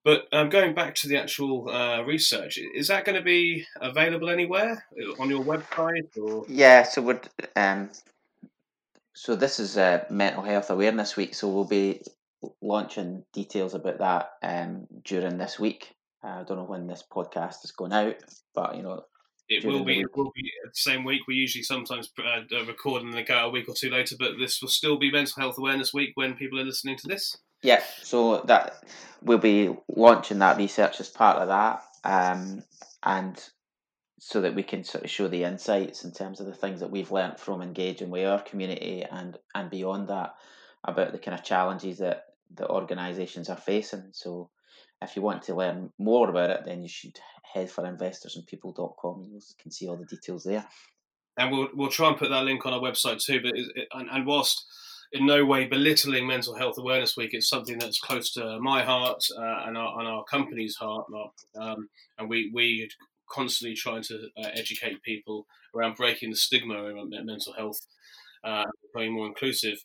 but 0.04 0.26
um, 0.32 0.49
going 0.49 0.75
back 0.75 0.94
to 0.97 1.09
the 1.09 1.16
actual 1.16 1.68
uh, 1.71 2.02
research, 2.02 2.59
is 2.75 2.88
that 2.88 3.04
going 3.04 3.16
to 3.16 3.23
be 3.23 3.64
available 3.80 4.30
anywhere 4.30 4.85
on 5.18 5.30
your 5.30 5.44
website? 5.44 6.16
Or? 6.21 6.44
Yeah, 6.49 6.82
so 6.82 7.02
we're 7.02 7.21
um, 7.56 7.90
so 9.14 9.37
this 9.37 9.61
is 9.61 9.76
a 9.76 10.06
Mental 10.11 10.42
Health 10.42 10.71
Awareness 10.71 11.16
Week, 11.16 11.35
so 11.35 11.49
we'll 11.49 11.64
be 11.64 12.02
launching 12.61 13.25
details 13.32 13.75
about 13.75 13.99
that 13.99 14.30
um, 14.42 14.87
during 15.04 15.38
this 15.38 15.61
week. 15.61 15.94
Uh, 16.25 16.40
I 16.40 16.44
don't 16.44 16.56
know 16.56 16.64
when 16.64 16.87
this 16.87 17.04
podcast 17.11 17.64
is 17.64 17.73
going 17.73 17.92
out, 17.92 18.16
but 18.54 18.76
you 18.76 18.82
know, 18.82 19.04
it 19.49 19.64
will 19.64 19.85
be. 19.85 20.00
It 20.00 20.16
will 20.16 20.32
be 20.35 20.50
the 20.64 20.71
same 20.73 21.04
week. 21.04 21.23
We 21.28 21.35
usually 21.35 21.62
sometimes 21.62 22.11
uh, 22.18 22.64
record 22.66 23.02
and 23.02 23.12
then 23.12 23.25
go 23.25 23.47
a 23.47 23.50
week 23.50 23.68
or 23.68 23.75
two 23.75 23.90
later, 23.90 24.16
but 24.18 24.32
this 24.38 24.61
will 24.61 24.68
still 24.68 24.99
be 24.99 25.12
Mental 25.12 25.40
Health 25.40 25.59
Awareness 25.59 25.92
Week 25.92 26.11
when 26.14 26.35
people 26.35 26.59
are 26.59 26.64
listening 26.64 26.97
to 26.99 27.09
this. 27.09 27.37
Yeah, 27.62 27.83
so 28.02 28.42
that 28.47 28.83
we'll 29.23 29.38
be 29.38 29.75
launching 29.88 30.40
that 30.40 30.57
research 30.57 31.00
as 31.00 31.09
part 31.09 31.38
of 31.38 31.49
that, 31.49 31.83
um, 32.04 32.64
and 33.02 33.42
so 34.19 34.40
that 34.40 34.54
we 34.54 34.62
can 34.62 34.85
sort 34.85 35.04
of 35.04 35.11
show 35.11 35.28
the 35.28 35.45
insights 35.45 36.04
in 36.04 36.12
terms 36.12 36.40
of 36.40 36.47
the 36.47 36.54
things 36.54 36.81
that 36.81 36.90
we've 36.90 37.11
learnt 37.11 37.38
from 37.38 37.62
engaging 37.62 38.11
with 38.11 38.26
our 38.26 38.40
community 38.42 39.04
and 39.11 39.38
and 39.54 39.71
beyond 39.71 40.09
that 40.09 40.35
about 40.85 41.12
the 41.12 41.19
kind 41.19 41.38
of 41.38 41.45
challenges 41.45 41.99
that 41.99 42.25
the 42.54 42.69
organisations 42.69 43.49
are 43.49 43.57
facing. 43.57 44.09
So, 44.12 44.50
if 45.00 45.16
you 45.16 45.23
want 45.23 45.42
to 45.42 45.54
learn 45.54 45.90
more 45.99 46.28
about 46.31 46.50
it, 46.50 46.62
then 46.64 46.83
you 46.83 46.88
should 46.88 47.19
head 47.42 47.70
for 47.70 47.85
investorsinpeople.com. 47.85 49.29
You 49.33 49.40
can 49.61 49.70
see 49.70 49.88
all 49.88 49.96
the 49.96 50.07
details 50.07 50.44
there. 50.44 50.66
And 51.37 51.51
we'll 51.51 51.68
we'll 51.75 51.90
try 51.90 52.09
and 52.09 52.16
put 52.16 52.31
that 52.31 52.44
link 52.44 52.66
on 52.66 52.72
our 52.72 52.81
website 52.81 53.20
too. 53.25 53.40
But 53.40 53.53
it, 53.55 53.88
and, 53.92 54.09
and 54.11 54.27
whilst 54.27 54.64
in 55.12 55.27
no 55.27 55.44
way 55.44 55.66
belittling 55.66 56.27
Mental 56.27 56.55
Health 56.55 56.79
Awareness 56.79 57.16
Week. 57.16 57.31
It's 57.33 57.48
something 57.48 57.79
that's 57.79 58.01
close 58.01 58.33
to 58.33 58.59
my 58.61 58.83
heart 58.83 59.22
uh, 59.37 59.64
and, 59.66 59.77
our, 59.77 59.98
and 59.98 60.09
our 60.09 60.25
company's 60.25 60.77
heart, 60.77 61.07
um, 61.61 61.88
and 62.18 62.29
we 62.29 62.51
we 62.53 62.88
constantly 63.31 63.75
trying 63.75 64.03
to 64.03 64.29
uh, 64.37 64.48
educate 64.55 65.03
people 65.03 65.46
around 65.75 65.96
breaking 65.96 66.31
the 66.31 66.37
stigma 66.37 66.75
around 66.75 67.14
mental 67.25 67.53
health, 67.55 67.81
uh, 68.44 68.64
more 68.94 69.27
inclusive. 69.27 69.79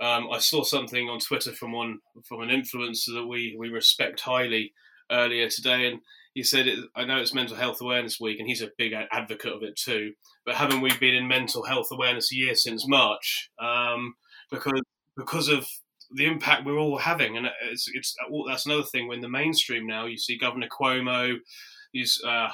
Um, 0.00 0.28
I 0.32 0.38
saw 0.38 0.64
something 0.64 1.08
on 1.08 1.20
Twitter 1.20 1.52
from 1.52 1.72
one 1.72 1.98
from 2.24 2.40
an 2.40 2.48
influencer 2.48 3.14
that 3.14 3.26
we 3.26 3.56
we 3.58 3.68
respect 3.68 4.20
highly 4.20 4.72
earlier 5.10 5.48
today, 5.48 5.86
and 5.86 6.00
he 6.34 6.42
said, 6.42 6.66
"I 6.96 7.04
know 7.04 7.20
it's 7.20 7.34
Mental 7.34 7.56
Health 7.56 7.80
Awareness 7.80 8.18
Week, 8.18 8.40
and 8.40 8.48
he's 8.48 8.62
a 8.62 8.70
big 8.76 8.92
advocate 8.92 9.52
of 9.52 9.62
it 9.62 9.76
too. 9.76 10.14
But 10.44 10.56
haven't 10.56 10.80
we 10.80 10.96
been 10.98 11.14
in 11.14 11.28
Mental 11.28 11.64
Health 11.64 11.88
Awareness 11.92 12.32
a 12.32 12.36
Year 12.36 12.56
since 12.56 12.88
March? 12.88 13.50
Um, 13.60 14.16
because 14.50 14.80
because 15.16 15.48
of 15.48 15.66
the 16.14 16.26
impact 16.26 16.64
we're 16.64 16.78
all 16.78 16.98
having. 16.98 17.36
And 17.36 17.48
it's 17.70 17.90
it's 17.92 18.14
that's 18.48 18.66
another 18.66 18.82
thing. 18.82 19.08
When 19.08 19.20
the 19.20 19.28
mainstream 19.28 19.86
now, 19.86 20.06
you 20.06 20.18
see 20.18 20.38
Governor 20.38 20.68
Cuomo, 20.68 21.36
these 21.92 22.20
uh, 22.26 22.50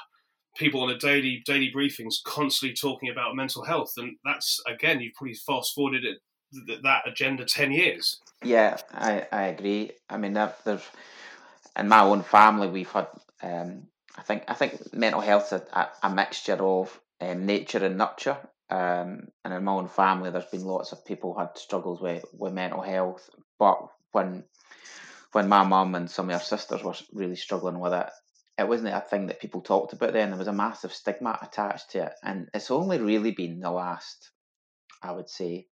people 0.57 0.83
on 0.83 0.90
a 0.90 0.98
daily 0.98 1.42
daily 1.44 1.70
briefings 1.74 2.16
constantly 2.24 2.74
talking 2.74 3.11
about 3.11 3.37
mental 3.37 3.64
health, 3.64 3.92
and 3.96 4.16
that's 4.24 4.61
again 4.66 5.00
you've 5.00 5.14
probably 5.14 5.35
fast 5.35 5.74
forwarded 5.74 6.05
it 6.05 6.18
that, 6.66 6.83
that 6.83 7.09
agenda 7.09 7.44
ten 7.44 7.72
years. 7.72 8.20
Yeah, 8.42 8.79
I, 8.92 9.26
I 9.31 9.42
agree. 9.44 9.92
I 10.09 10.16
mean, 10.16 10.33
there's 10.33 10.88
in 11.79 11.88
my 11.88 12.00
own 12.00 12.22
family 12.22 12.68
we've 12.68 12.90
had. 12.90 13.09
Um, 13.42 13.87
I 14.16 14.22
think 14.22 14.44
I 14.48 14.55
think 14.55 14.94
mental 14.94 15.20
health 15.20 15.53
is 15.53 15.62
a, 15.72 15.88
a 16.03 16.11
mixture 16.11 16.62
of 16.62 17.00
um, 17.20 17.46
nature 17.46 17.85
and 17.85 17.98
nurture. 17.98 18.37
Um, 18.70 19.28
and 19.44 19.52
in 19.52 19.64
my 19.64 19.72
own 19.72 19.88
family, 19.88 20.30
there's 20.30 20.44
been 20.46 20.64
lots 20.64 20.92
of 20.92 21.04
people 21.04 21.37
had 21.37 21.59
struggles 21.59 22.00
with, 22.00 22.24
with 22.33 22.52
mental 22.52 22.83
health. 22.83 23.28
But 23.59 23.78
when 24.12 24.44
when 25.33 25.48
my 25.48 25.62
mum 25.62 25.94
and 25.94 26.11
some 26.11 26.28
of 26.28 26.40
her 26.40 26.44
sisters 26.44 26.83
were 26.83 26.94
really 27.12 27.37
struggling 27.37 27.78
with 27.78 27.92
it, 27.92 28.09
it 28.59 28.68
wasn't 28.68 28.94
a 28.94 29.00
thing 29.00 29.26
that 29.26 29.40
people 29.40 29.61
talked 29.61 29.92
about 29.92 30.12
then. 30.12 30.30
There 30.30 30.38
was 30.38 30.48
a 30.48 30.52
massive 30.52 30.92
stigma 30.92 31.38
attached 31.40 31.90
to 31.92 32.06
it. 32.06 32.12
And 32.22 32.48
it's 32.52 32.70
only 32.70 32.98
really 32.98 33.30
been 33.30 33.61
the 33.61 33.70
last, 33.70 34.30
I 35.02 35.12
would 35.12 35.30
say, 35.30 35.68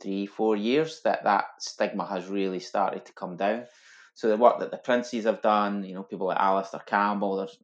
three, 0.00 0.26
four 0.26 0.56
years 0.56 1.02
that 1.04 1.24
that 1.24 1.44
stigma 1.58 2.06
has 2.06 2.26
really 2.26 2.60
started 2.60 3.04
to 3.06 3.12
come 3.12 3.36
down. 3.36 3.66
So 4.14 4.28
the 4.28 4.36
work 4.36 4.58
that 4.60 4.70
the 4.70 4.76
Princes 4.76 5.24
have 5.24 5.42
done, 5.42 5.84
you 5.84 5.94
know, 5.94 6.02
people 6.02 6.26
like 6.26 6.38
Alastair 6.38 6.80
Campbell, 6.84 7.36
there's 7.36 7.56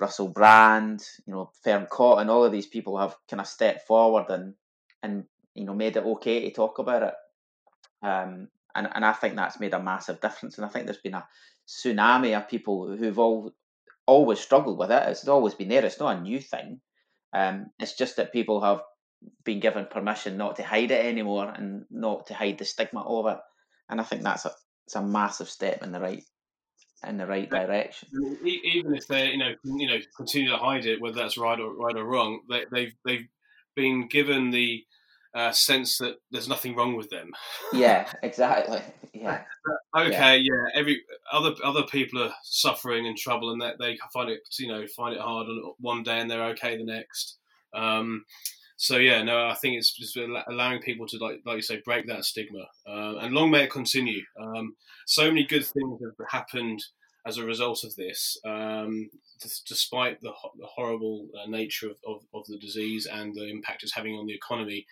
Russell 0.00 0.28
Brand, 0.28 1.04
you 1.26 1.32
know, 1.32 1.50
Fearne 1.64 1.86
Cotton, 1.90 2.30
all 2.30 2.44
of 2.44 2.52
these 2.52 2.66
people 2.66 2.98
have 2.98 3.14
kind 3.28 3.40
of 3.40 3.46
stepped 3.46 3.86
forward 3.86 4.26
and 4.30 4.54
and 5.02 5.24
you 5.54 5.64
know 5.64 5.74
made 5.74 5.96
it 5.96 6.04
okay 6.04 6.40
to 6.40 6.50
talk 6.50 6.78
about 6.78 7.02
it. 7.02 7.14
Um, 8.02 8.48
and 8.74 8.88
and 8.94 9.04
I 9.04 9.12
think 9.12 9.36
that's 9.36 9.60
made 9.60 9.74
a 9.74 9.82
massive 9.82 10.20
difference. 10.20 10.56
And 10.56 10.64
I 10.64 10.68
think 10.68 10.86
there's 10.86 10.98
been 10.98 11.14
a 11.14 11.26
tsunami 11.68 12.36
of 12.36 12.48
people 12.48 12.96
who've 12.96 13.18
all 13.18 13.52
always 14.06 14.40
struggled 14.40 14.78
with 14.78 14.90
it. 14.90 15.08
It's 15.08 15.28
always 15.28 15.54
been 15.54 15.68
there. 15.68 15.84
It's 15.84 16.00
not 16.00 16.16
a 16.16 16.20
new 16.20 16.40
thing. 16.40 16.80
Um, 17.32 17.66
it's 17.78 17.96
just 17.96 18.16
that 18.16 18.32
people 18.32 18.60
have 18.62 18.82
been 19.44 19.60
given 19.60 19.86
permission 19.86 20.36
not 20.36 20.56
to 20.56 20.62
hide 20.64 20.90
it 20.90 21.04
anymore 21.04 21.48
and 21.48 21.84
not 21.90 22.26
to 22.26 22.34
hide 22.34 22.58
the 22.58 22.64
stigma 22.64 23.02
of 23.02 23.26
it. 23.26 23.38
And 23.88 24.00
I 24.00 24.04
think 24.04 24.22
that's 24.22 24.44
a 24.46 24.52
it's 24.86 24.96
a 24.96 25.02
massive 25.02 25.48
step 25.48 25.82
in 25.82 25.92
the 25.92 26.00
right 26.00 26.24
in 27.06 27.16
the 27.16 27.26
right 27.26 27.48
direction. 27.48 28.08
Even 28.44 28.94
if 28.94 29.06
they, 29.06 29.30
you 29.30 29.38
know, 29.38 29.54
you 29.64 29.88
know, 29.88 29.98
continue 30.16 30.50
to 30.50 30.56
hide 30.56 30.86
it, 30.86 31.00
whether 31.00 31.16
that's 31.16 31.38
right 31.38 31.58
or 31.58 31.74
right 31.74 31.96
or 31.96 32.04
wrong, 32.04 32.40
they, 32.48 32.64
they've 32.70 32.94
they've 33.04 33.26
been 33.74 34.08
given 34.08 34.50
the 34.50 34.84
uh, 35.34 35.50
sense 35.50 35.98
that 35.98 36.16
there's 36.30 36.48
nothing 36.48 36.76
wrong 36.76 36.94
with 36.94 37.10
them. 37.10 37.32
Yeah, 37.72 38.10
exactly. 38.22 38.80
Yeah. 39.12 39.42
okay. 39.96 40.38
Yeah. 40.38 40.52
yeah. 40.52 40.66
Every 40.74 41.02
other 41.32 41.54
other 41.64 41.82
people 41.84 42.22
are 42.22 42.34
suffering 42.44 43.06
and 43.06 43.16
trouble, 43.16 43.50
and 43.52 43.60
that 43.62 43.78
they 43.78 43.98
find 44.12 44.30
it, 44.30 44.40
you 44.58 44.68
know, 44.68 44.86
find 44.86 45.14
it 45.14 45.20
hard 45.20 45.48
on 45.48 45.74
one 45.80 46.02
day 46.02 46.20
and 46.20 46.30
they're 46.30 46.50
okay 46.50 46.76
the 46.76 46.84
next. 46.84 47.36
Um, 47.74 48.24
so 48.82 48.96
yeah, 48.96 49.22
no, 49.22 49.46
I 49.46 49.54
think 49.54 49.76
it's 49.76 49.92
just 49.92 50.16
allowing 50.16 50.80
people 50.80 51.06
to 51.06 51.18
like, 51.18 51.40
like 51.46 51.54
you 51.54 51.62
say, 51.62 51.80
break 51.84 52.08
that 52.08 52.24
stigma, 52.24 52.64
uh, 52.84 53.18
and 53.18 53.32
long 53.32 53.52
may 53.52 53.62
it 53.62 53.70
continue. 53.70 54.22
Um, 54.40 54.74
so 55.06 55.28
many 55.28 55.44
good 55.44 55.64
things 55.64 56.00
have 56.02 56.28
happened 56.28 56.82
as 57.24 57.38
a 57.38 57.44
result 57.44 57.84
of 57.84 57.94
this, 57.94 58.36
um, 58.44 59.08
despite 59.68 60.20
the, 60.20 60.32
the 60.58 60.66
horrible 60.66 61.28
uh, 61.40 61.48
nature 61.48 61.90
of, 61.90 61.96
of, 62.04 62.22
of, 62.34 62.44
the 62.48 62.58
disease 62.58 63.06
and 63.06 63.32
the 63.32 63.48
impact 63.48 63.84
it's 63.84 63.94
having 63.94 64.16
on 64.16 64.26
the 64.26 64.34
economy. 64.34 64.84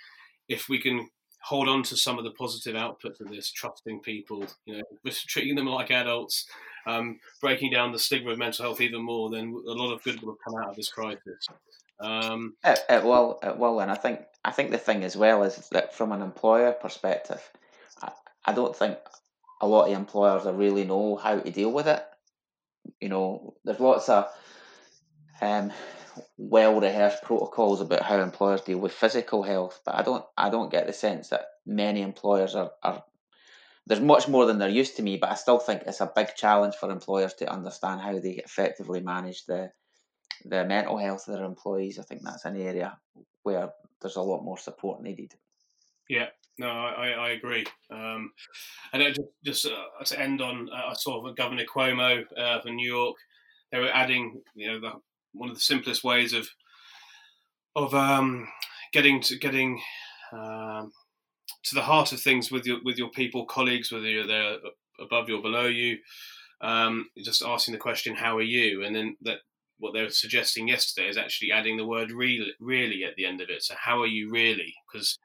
If 0.48 0.68
we 0.68 0.81
can 0.81 1.11
hold 1.42 1.68
on 1.68 1.83
to 1.83 1.96
some 1.96 2.16
of 2.16 2.22
the 2.22 2.31
positive 2.31 2.76
outputs 2.76 3.20
of 3.20 3.29
this, 3.29 3.50
trusting 3.50 4.03
people, 4.03 4.46
you 4.66 4.76
know, 4.76 5.12
treating 5.26 5.57
them 5.57 5.66
like 5.66 5.90
adults, 5.90 6.46
um, 6.87 7.18
breaking 7.40 7.72
down 7.72 7.90
the 7.90 7.98
stigma 7.98 8.31
of 8.31 8.38
mental 8.38 8.66
health 8.66 8.81
even 8.81 9.03
more, 9.03 9.31
then 9.31 9.53
a 9.66 9.72
lot 9.72 9.92
of 9.92 10.00
good 10.05 10.22
will 10.22 10.37
come 10.46 10.62
out 10.62 10.70
of 10.70 10.76
this 10.76 10.90
crisis. 10.90 11.48
Um, 12.00 12.54
it, 12.64 12.78
it 12.88 13.04
will, 13.04 13.38
it 13.42 13.58
will, 13.58 13.80
and 13.80 13.90
I 13.90 13.94
think 13.94 14.20
I 14.44 14.52
think 14.52 14.70
the 14.70 14.78
thing 14.78 15.04
as 15.04 15.16
well 15.16 15.42
is 15.42 15.68
that 15.70 15.94
from 15.94 16.12
an 16.12 16.22
employer 16.22 16.72
perspective, 16.72 17.42
I, 18.00 18.10
I 18.46 18.52
don't 18.54 18.74
think 18.74 18.98
a 19.60 19.66
lot 19.66 19.88
of 19.88 19.92
employers 19.92 20.46
really 20.46 20.84
know 20.84 21.16
how 21.16 21.38
to 21.38 21.50
deal 21.50 21.70
with 21.70 21.86
it. 21.86 22.02
You 23.00 23.10
know, 23.10 23.54
there's 23.64 23.80
lots 23.80 24.08
of 24.08 24.28
um, 25.42 25.72
well 26.38 26.80
rehearsed 26.80 27.22
protocols 27.22 27.82
about 27.82 28.02
how 28.02 28.20
employers 28.20 28.62
deal 28.62 28.78
with 28.78 28.92
physical 28.92 29.42
health, 29.42 29.80
but 29.84 29.94
I 29.94 30.02
don't 30.02 30.24
I 30.38 30.48
don't 30.48 30.72
get 30.72 30.86
the 30.86 30.94
sense 30.94 31.28
that 31.28 31.46
many 31.66 32.00
employers 32.00 32.54
are, 32.54 32.70
are 32.82 33.04
there's 33.86 34.00
much 34.00 34.28
more 34.28 34.46
than 34.46 34.58
they're 34.58 34.68
used 34.68 34.96
to 34.96 35.02
be, 35.02 35.16
but 35.18 35.30
I 35.30 35.34
still 35.34 35.58
think 35.58 35.82
it's 35.82 36.00
a 36.00 36.12
big 36.14 36.34
challenge 36.34 36.76
for 36.76 36.90
employers 36.90 37.34
to 37.34 37.52
understand 37.52 38.00
how 38.00 38.18
they 38.18 38.40
effectively 38.44 39.00
manage 39.00 39.44
the 39.44 39.70
the 40.44 40.64
mental 40.64 40.98
health 40.98 41.29
of 41.29 41.35
their 41.35 41.44
employees. 41.44 41.98
I 41.98 42.03
think 42.03 42.22
that's 42.22 42.44
an 42.44 42.61
area 42.61 42.96
where 43.42 43.70
there's 44.00 44.16
a 44.16 44.22
lot 44.22 44.42
more 44.42 44.59
support 44.59 45.03
needed. 45.03 45.35
Yeah, 46.09 46.26
no, 46.59 46.68
I, 46.68 47.11
I 47.11 47.31
agree. 47.31 47.64
Um, 47.90 48.33
and 48.92 49.03
just 49.14 49.29
just 49.44 49.66
uh, 49.66 50.05
to 50.05 50.20
end 50.20 50.40
on, 50.40 50.68
uh, 50.70 50.90
I 50.90 50.94
saw 50.94 51.33
Governor 51.33 51.64
Cuomo 51.64 52.24
uh, 52.37 52.59
of 52.59 52.64
New 52.64 52.87
York. 52.87 53.16
They 53.70 53.79
were 53.79 53.94
adding, 53.94 54.42
you 54.55 54.68
know, 54.68 54.81
the, 54.81 54.92
one 55.33 55.48
of 55.48 55.55
the 55.55 55.62
simplest 55.62 56.03
ways 56.03 56.33
of 56.33 56.48
of 57.76 57.94
um, 57.94 58.48
getting 58.92 59.20
to 59.22 59.38
getting 59.38 59.81
um, 60.33 60.92
to 61.64 61.74
the 61.74 61.83
heart 61.83 62.12
of 62.12 62.20
things 62.20 62.50
with 62.50 62.66
your 62.66 62.79
with 62.85 62.98
your 62.98 63.11
people, 63.11 63.46
colleagues, 63.46 63.92
whether 63.92 64.09
you're 64.09 64.26
there 64.26 64.57
above 65.00 65.29
you 65.29 65.38
or 65.38 65.42
below 65.42 65.66
you. 65.66 65.98
Um, 66.61 67.09
just 67.24 67.42
asking 67.42 67.72
the 67.72 67.79
question, 67.79 68.16
"How 68.16 68.37
are 68.37 68.42
you?" 68.42 68.85
and 68.85 68.94
then 68.94 69.16
that 69.22 69.38
what 69.80 69.94
they 69.94 70.02
were 70.02 70.10
suggesting 70.10 70.68
yesterday 70.68 71.08
is 71.08 71.16
actually 71.16 71.50
adding 71.50 71.76
the 71.76 71.86
word 71.86 72.12
really, 72.12 72.52
really 72.60 73.04
at 73.04 73.16
the 73.16 73.26
end 73.26 73.40
of 73.40 73.48
it. 73.50 73.62
So, 73.62 73.74
how 73.78 74.00
are 74.00 74.06
you 74.06 74.30
really? 74.30 74.74
Because 74.90 75.18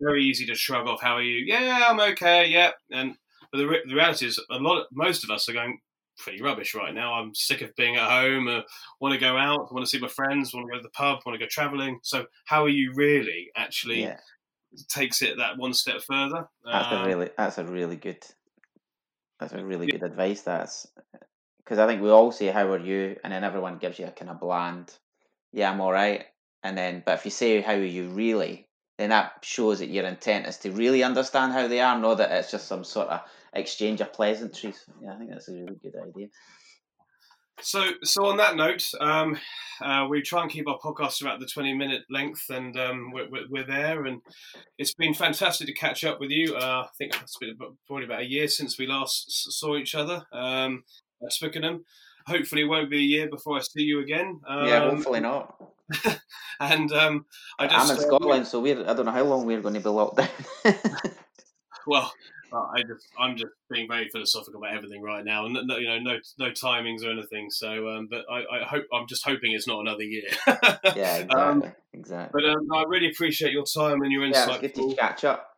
very 0.00 0.24
easy 0.24 0.44
to 0.46 0.54
shrug 0.54 0.86
off. 0.86 1.00
How 1.00 1.14
are 1.14 1.22
you? 1.22 1.44
Yeah, 1.46 1.86
I'm 1.88 2.00
okay. 2.12 2.46
Yeah, 2.48 2.72
and 2.90 3.14
but 3.50 3.58
the, 3.58 3.78
the 3.86 3.94
reality 3.94 4.26
is, 4.26 4.40
a 4.50 4.58
lot, 4.58 4.86
most 4.92 5.24
of 5.24 5.30
us 5.30 5.48
are 5.48 5.52
going 5.52 5.78
pretty 6.18 6.42
rubbish 6.42 6.74
right 6.74 6.94
now. 6.94 7.14
I'm 7.14 7.34
sick 7.34 7.62
of 7.62 7.74
being 7.76 7.96
at 7.96 8.10
home. 8.10 8.48
Uh, 8.48 8.62
want 9.00 9.14
to 9.14 9.20
go 9.20 9.36
out. 9.36 9.68
I 9.70 9.74
Want 9.74 9.84
to 9.84 9.86
see 9.86 9.98
my 9.98 10.08
friends. 10.08 10.52
Want 10.52 10.66
to 10.66 10.72
go 10.72 10.78
to 10.78 10.82
the 10.82 10.90
pub. 10.90 11.20
Want 11.24 11.38
to 11.38 11.44
go 11.44 11.48
travelling. 11.48 12.00
So, 12.02 12.26
how 12.44 12.64
are 12.64 12.70
you 12.70 12.92
really? 12.94 13.50
Actually, 13.56 14.02
yeah. 14.02 14.18
takes 14.88 15.22
it 15.22 15.36
that 15.38 15.58
one 15.58 15.74
step 15.74 16.02
further. 16.02 16.48
That's 16.64 16.92
a 16.92 17.00
uh, 17.00 17.06
really, 17.06 17.30
that's 17.36 17.58
a 17.58 17.64
really 17.64 17.96
good, 17.96 18.24
that's 19.38 19.52
a 19.52 19.64
really 19.64 19.86
yeah. 19.86 19.98
good 19.98 20.10
advice. 20.10 20.42
That's 20.42 20.88
because 21.64 21.78
I 21.78 21.86
think 21.86 22.02
we 22.02 22.10
all 22.10 22.32
say 22.32 22.48
how 22.48 22.66
are 22.72 22.78
you, 22.78 23.16
and 23.22 23.32
then 23.32 23.44
everyone 23.44 23.78
gives 23.78 23.98
you 23.98 24.06
a 24.06 24.10
kind 24.10 24.30
of 24.30 24.40
bland, 24.40 24.92
yeah, 25.52 25.70
I'm 25.70 25.80
all 25.80 25.92
right. 25.92 26.24
And 26.62 26.76
then, 26.76 27.02
but 27.04 27.18
if 27.18 27.24
you 27.24 27.30
say 27.30 27.60
how 27.60 27.72
are 27.72 27.84
you 27.84 28.08
really, 28.10 28.68
then 28.98 29.10
that 29.10 29.32
shows 29.42 29.80
that 29.80 29.88
your 29.88 30.04
intent 30.04 30.46
is 30.46 30.58
to 30.58 30.70
really 30.70 31.02
understand 31.02 31.52
how 31.52 31.66
they 31.66 31.80
are, 31.80 31.98
not 31.98 32.18
that 32.18 32.30
it's 32.30 32.50
just 32.50 32.68
some 32.68 32.84
sort 32.84 33.08
of 33.08 33.20
exchange 33.52 34.00
of 34.00 34.12
pleasantries. 34.12 34.84
Yeah, 35.02 35.14
I 35.14 35.18
think 35.18 35.30
that's 35.30 35.48
a 35.48 35.52
really 35.52 35.78
good 35.82 35.94
idea. 35.96 36.28
So, 37.60 37.90
so 38.02 38.26
on 38.26 38.38
that 38.38 38.56
note, 38.56 38.88
um, 39.00 39.38
uh, 39.80 40.06
we 40.08 40.20
try 40.22 40.42
and 40.42 40.50
keep 40.50 40.68
our 40.68 40.78
podcast 40.78 41.20
about 41.20 41.38
the 41.38 41.46
twenty-minute 41.46 42.02
length, 42.10 42.50
and 42.50 42.76
um, 42.78 43.12
we're, 43.12 43.46
we're, 43.48 43.66
there. 43.66 44.04
And 44.04 44.20
it's 44.78 44.94
been 44.94 45.14
fantastic 45.14 45.68
to 45.68 45.72
catch 45.72 46.02
up 46.02 46.18
with 46.18 46.30
you. 46.30 46.56
Uh, 46.56 46.84
I 46.84 46.88
think 46.98 47.14
it's 47.20 47.36
been 47.38 47.56
probably 47.86 48.04
about 48.04 48.22
a 48.22 48.28
year 48.28 48.48
since 48.48 48.78
we 48.78 48.86
last 48.86 49.52
saw 49.52 49.76
each 49.76 49.94
other 49.94 50.24
um, 50.32 50.82
at 51.24 51.34
Twickenham. 51.38 51.84
Hopefully, 52.26 52.62
it 52.62 52.66
won't 52.66 52.90
be 52.90 52.98
a 52.98 53.00
year 53.00 53.28
before 53.28 53.56
I 53.56 53.60
see 53.60 53.82
you 53.82 54.00
again. 54.00 54.40
yeah, 54.48 54.84
um, 54.84 54.96
hopefully 54.96 55.20
not. 55.20 55.56
and 56.60 56.92
um, 56.92 57.26
I 57.58 57.66
just 57.66 57.90
I'm 57.90 57.96
in 57.96 58.02
uh, 58.02 58.06
Scotland, 58.06 58.46
so 58.46 58.60
we're 58.60 58.80
I 58.88 58.94
don't 58.94 59.06
know 59.06 59.12
how 59.12 59.24
long 59.24 59.46
we're 59.46 59.60
going 59.60 59.74
to 59.74 59.80
be 59.80 59.88
locked 59.88 60.18
down. 60.18 60.28
well, 61.86 62.12
I 62.52 62.82
just 62.82 63.06
I'm 63.18 63.36
just 63.36 63.52
being 63.70 63.88
very 63.88 64.08
philosophical 64.08 64.62
about 64.62 64.74
everything 64.74 65.02
right 65.02 65.24
now, 65.24 65.46
and 65.46 65.56
no, 65.66 65.76
you 65.78 65.88
know, 65.88 65.98
no 65.98 66.18
no 66.38 66.50
timings 66.50 67.04
or 67.04 67.10
anything. 67.10 67.50
So, 67.50 67.88
um, 67.88 68.08
but 68.10 68.24
I, 68.30 68.60
I 68.60 68.64
hope 68.64 68.84
I'm 68.92 69.06
just 69.06 69.24
hoping 69.24 69.52
it's 69.52 69.66
not 69.66 69.80
another 69.80 70.02
year. 70.02 70.28
yeah, 70.46 71.16
exactly. 71.16 71.40
Um, 71.40 71.64
exactly. 71.92 72.42
But 72.42 72.50
um, 72.50 72.72
I 72.72 72.84
really 72.86 73.08
appreciate 73.10 73.52
your 73.52 73.64
time 73.64 74.02
and 74.02 74.12
your 74.12 74.24
insight. 74.24 74.62
Yeah, 74.62 74.68
good 74.68 74.74
to 74.74 74.94
catch 74.96 75.24
up. 75.24 75.48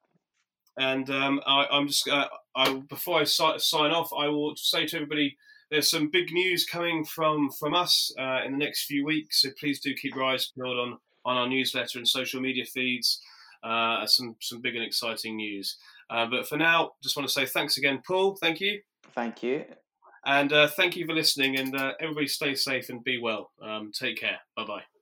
And 0.76 1.08
um, 1.10 1.40
I, 1.46 1.66
am 1.70 1.86
just 1.86 2.08
uh, 2.08 2.28
I 2.54 2.74
before 2.88 3.20
I 3.20 3.24
si- 3.24 3.58
sign 3.58 3.90
off, 3.90 4.10
I 4.16 4.28
will 4.28 4.54
say 4.56 4.86
to 4.86 4.96
everybody. 4.96 5.36
There's 5.74 5.90
some 5.90 6.08
big 6.08 6.32
news 6.32 6.64
coming 6.64 7.04
from 7.04 7.50
from 7.50 7.74
us 7.74 8.14
uh, 8.16 8.42
in 8.46 8.52
the 8.52 8.58
next 8.58 8.84
few 8.84 9.04
weeks, 9.04 9.42
so 9.42 9.48
please 9.58 9.80
do 9.80 9.92
keep 9.92 10.14
your 10.14 10.22
eyes 10.22 10.52
peeled 10.56 10.78
on 10.78 10.98
on 11.24 11.36
our 11.36 11.48
newsletter 11.48 11.98
and 11.98 12.06
social 12.06 12.40
media 12.40 12.64
feeds. 12.64 13.20
Uh, 13.60 14.06
some 14.06 14.36
some 14.40 14.60
big 14.60 14.76
and 14.76 14.84
exciting 14.84 15.34
news. 15.34 15.76
Uh, 16.08 16.26
but 16.26 16.46
for 16.46 16.56
now, 16.56 16.92
just 17.02 17.16
want 17.16 17.28
to 17.28 17.32
say 17.32 17.44
thanks 17.44 17.76
again, 17.76 18.00
Paul. 18.06 18.36
Thank 18.40 18.60
you. 18.60 18.82
Thank 19.16 19.42
you. 19.42 19.64
And 20.24 20.52
uh, 20.52 20.68
thank 20.68 20.94
you 20.94 21.06
for 21.06 21.12
listening. 21.12 21.58
And 21.58 21.74
uh, 21.74 21.94
everybody 22.00 22.28
stay 22.28 22.54
safe 22.54 22.88
and 22.88 23.02
be 23.02 23.18
well. 23.18 23.50
Um, 23.60 23.90
take 23.92 24.20
care. 24.20 24.38
Bye 24.56 24.66
bye. 24.66 24.93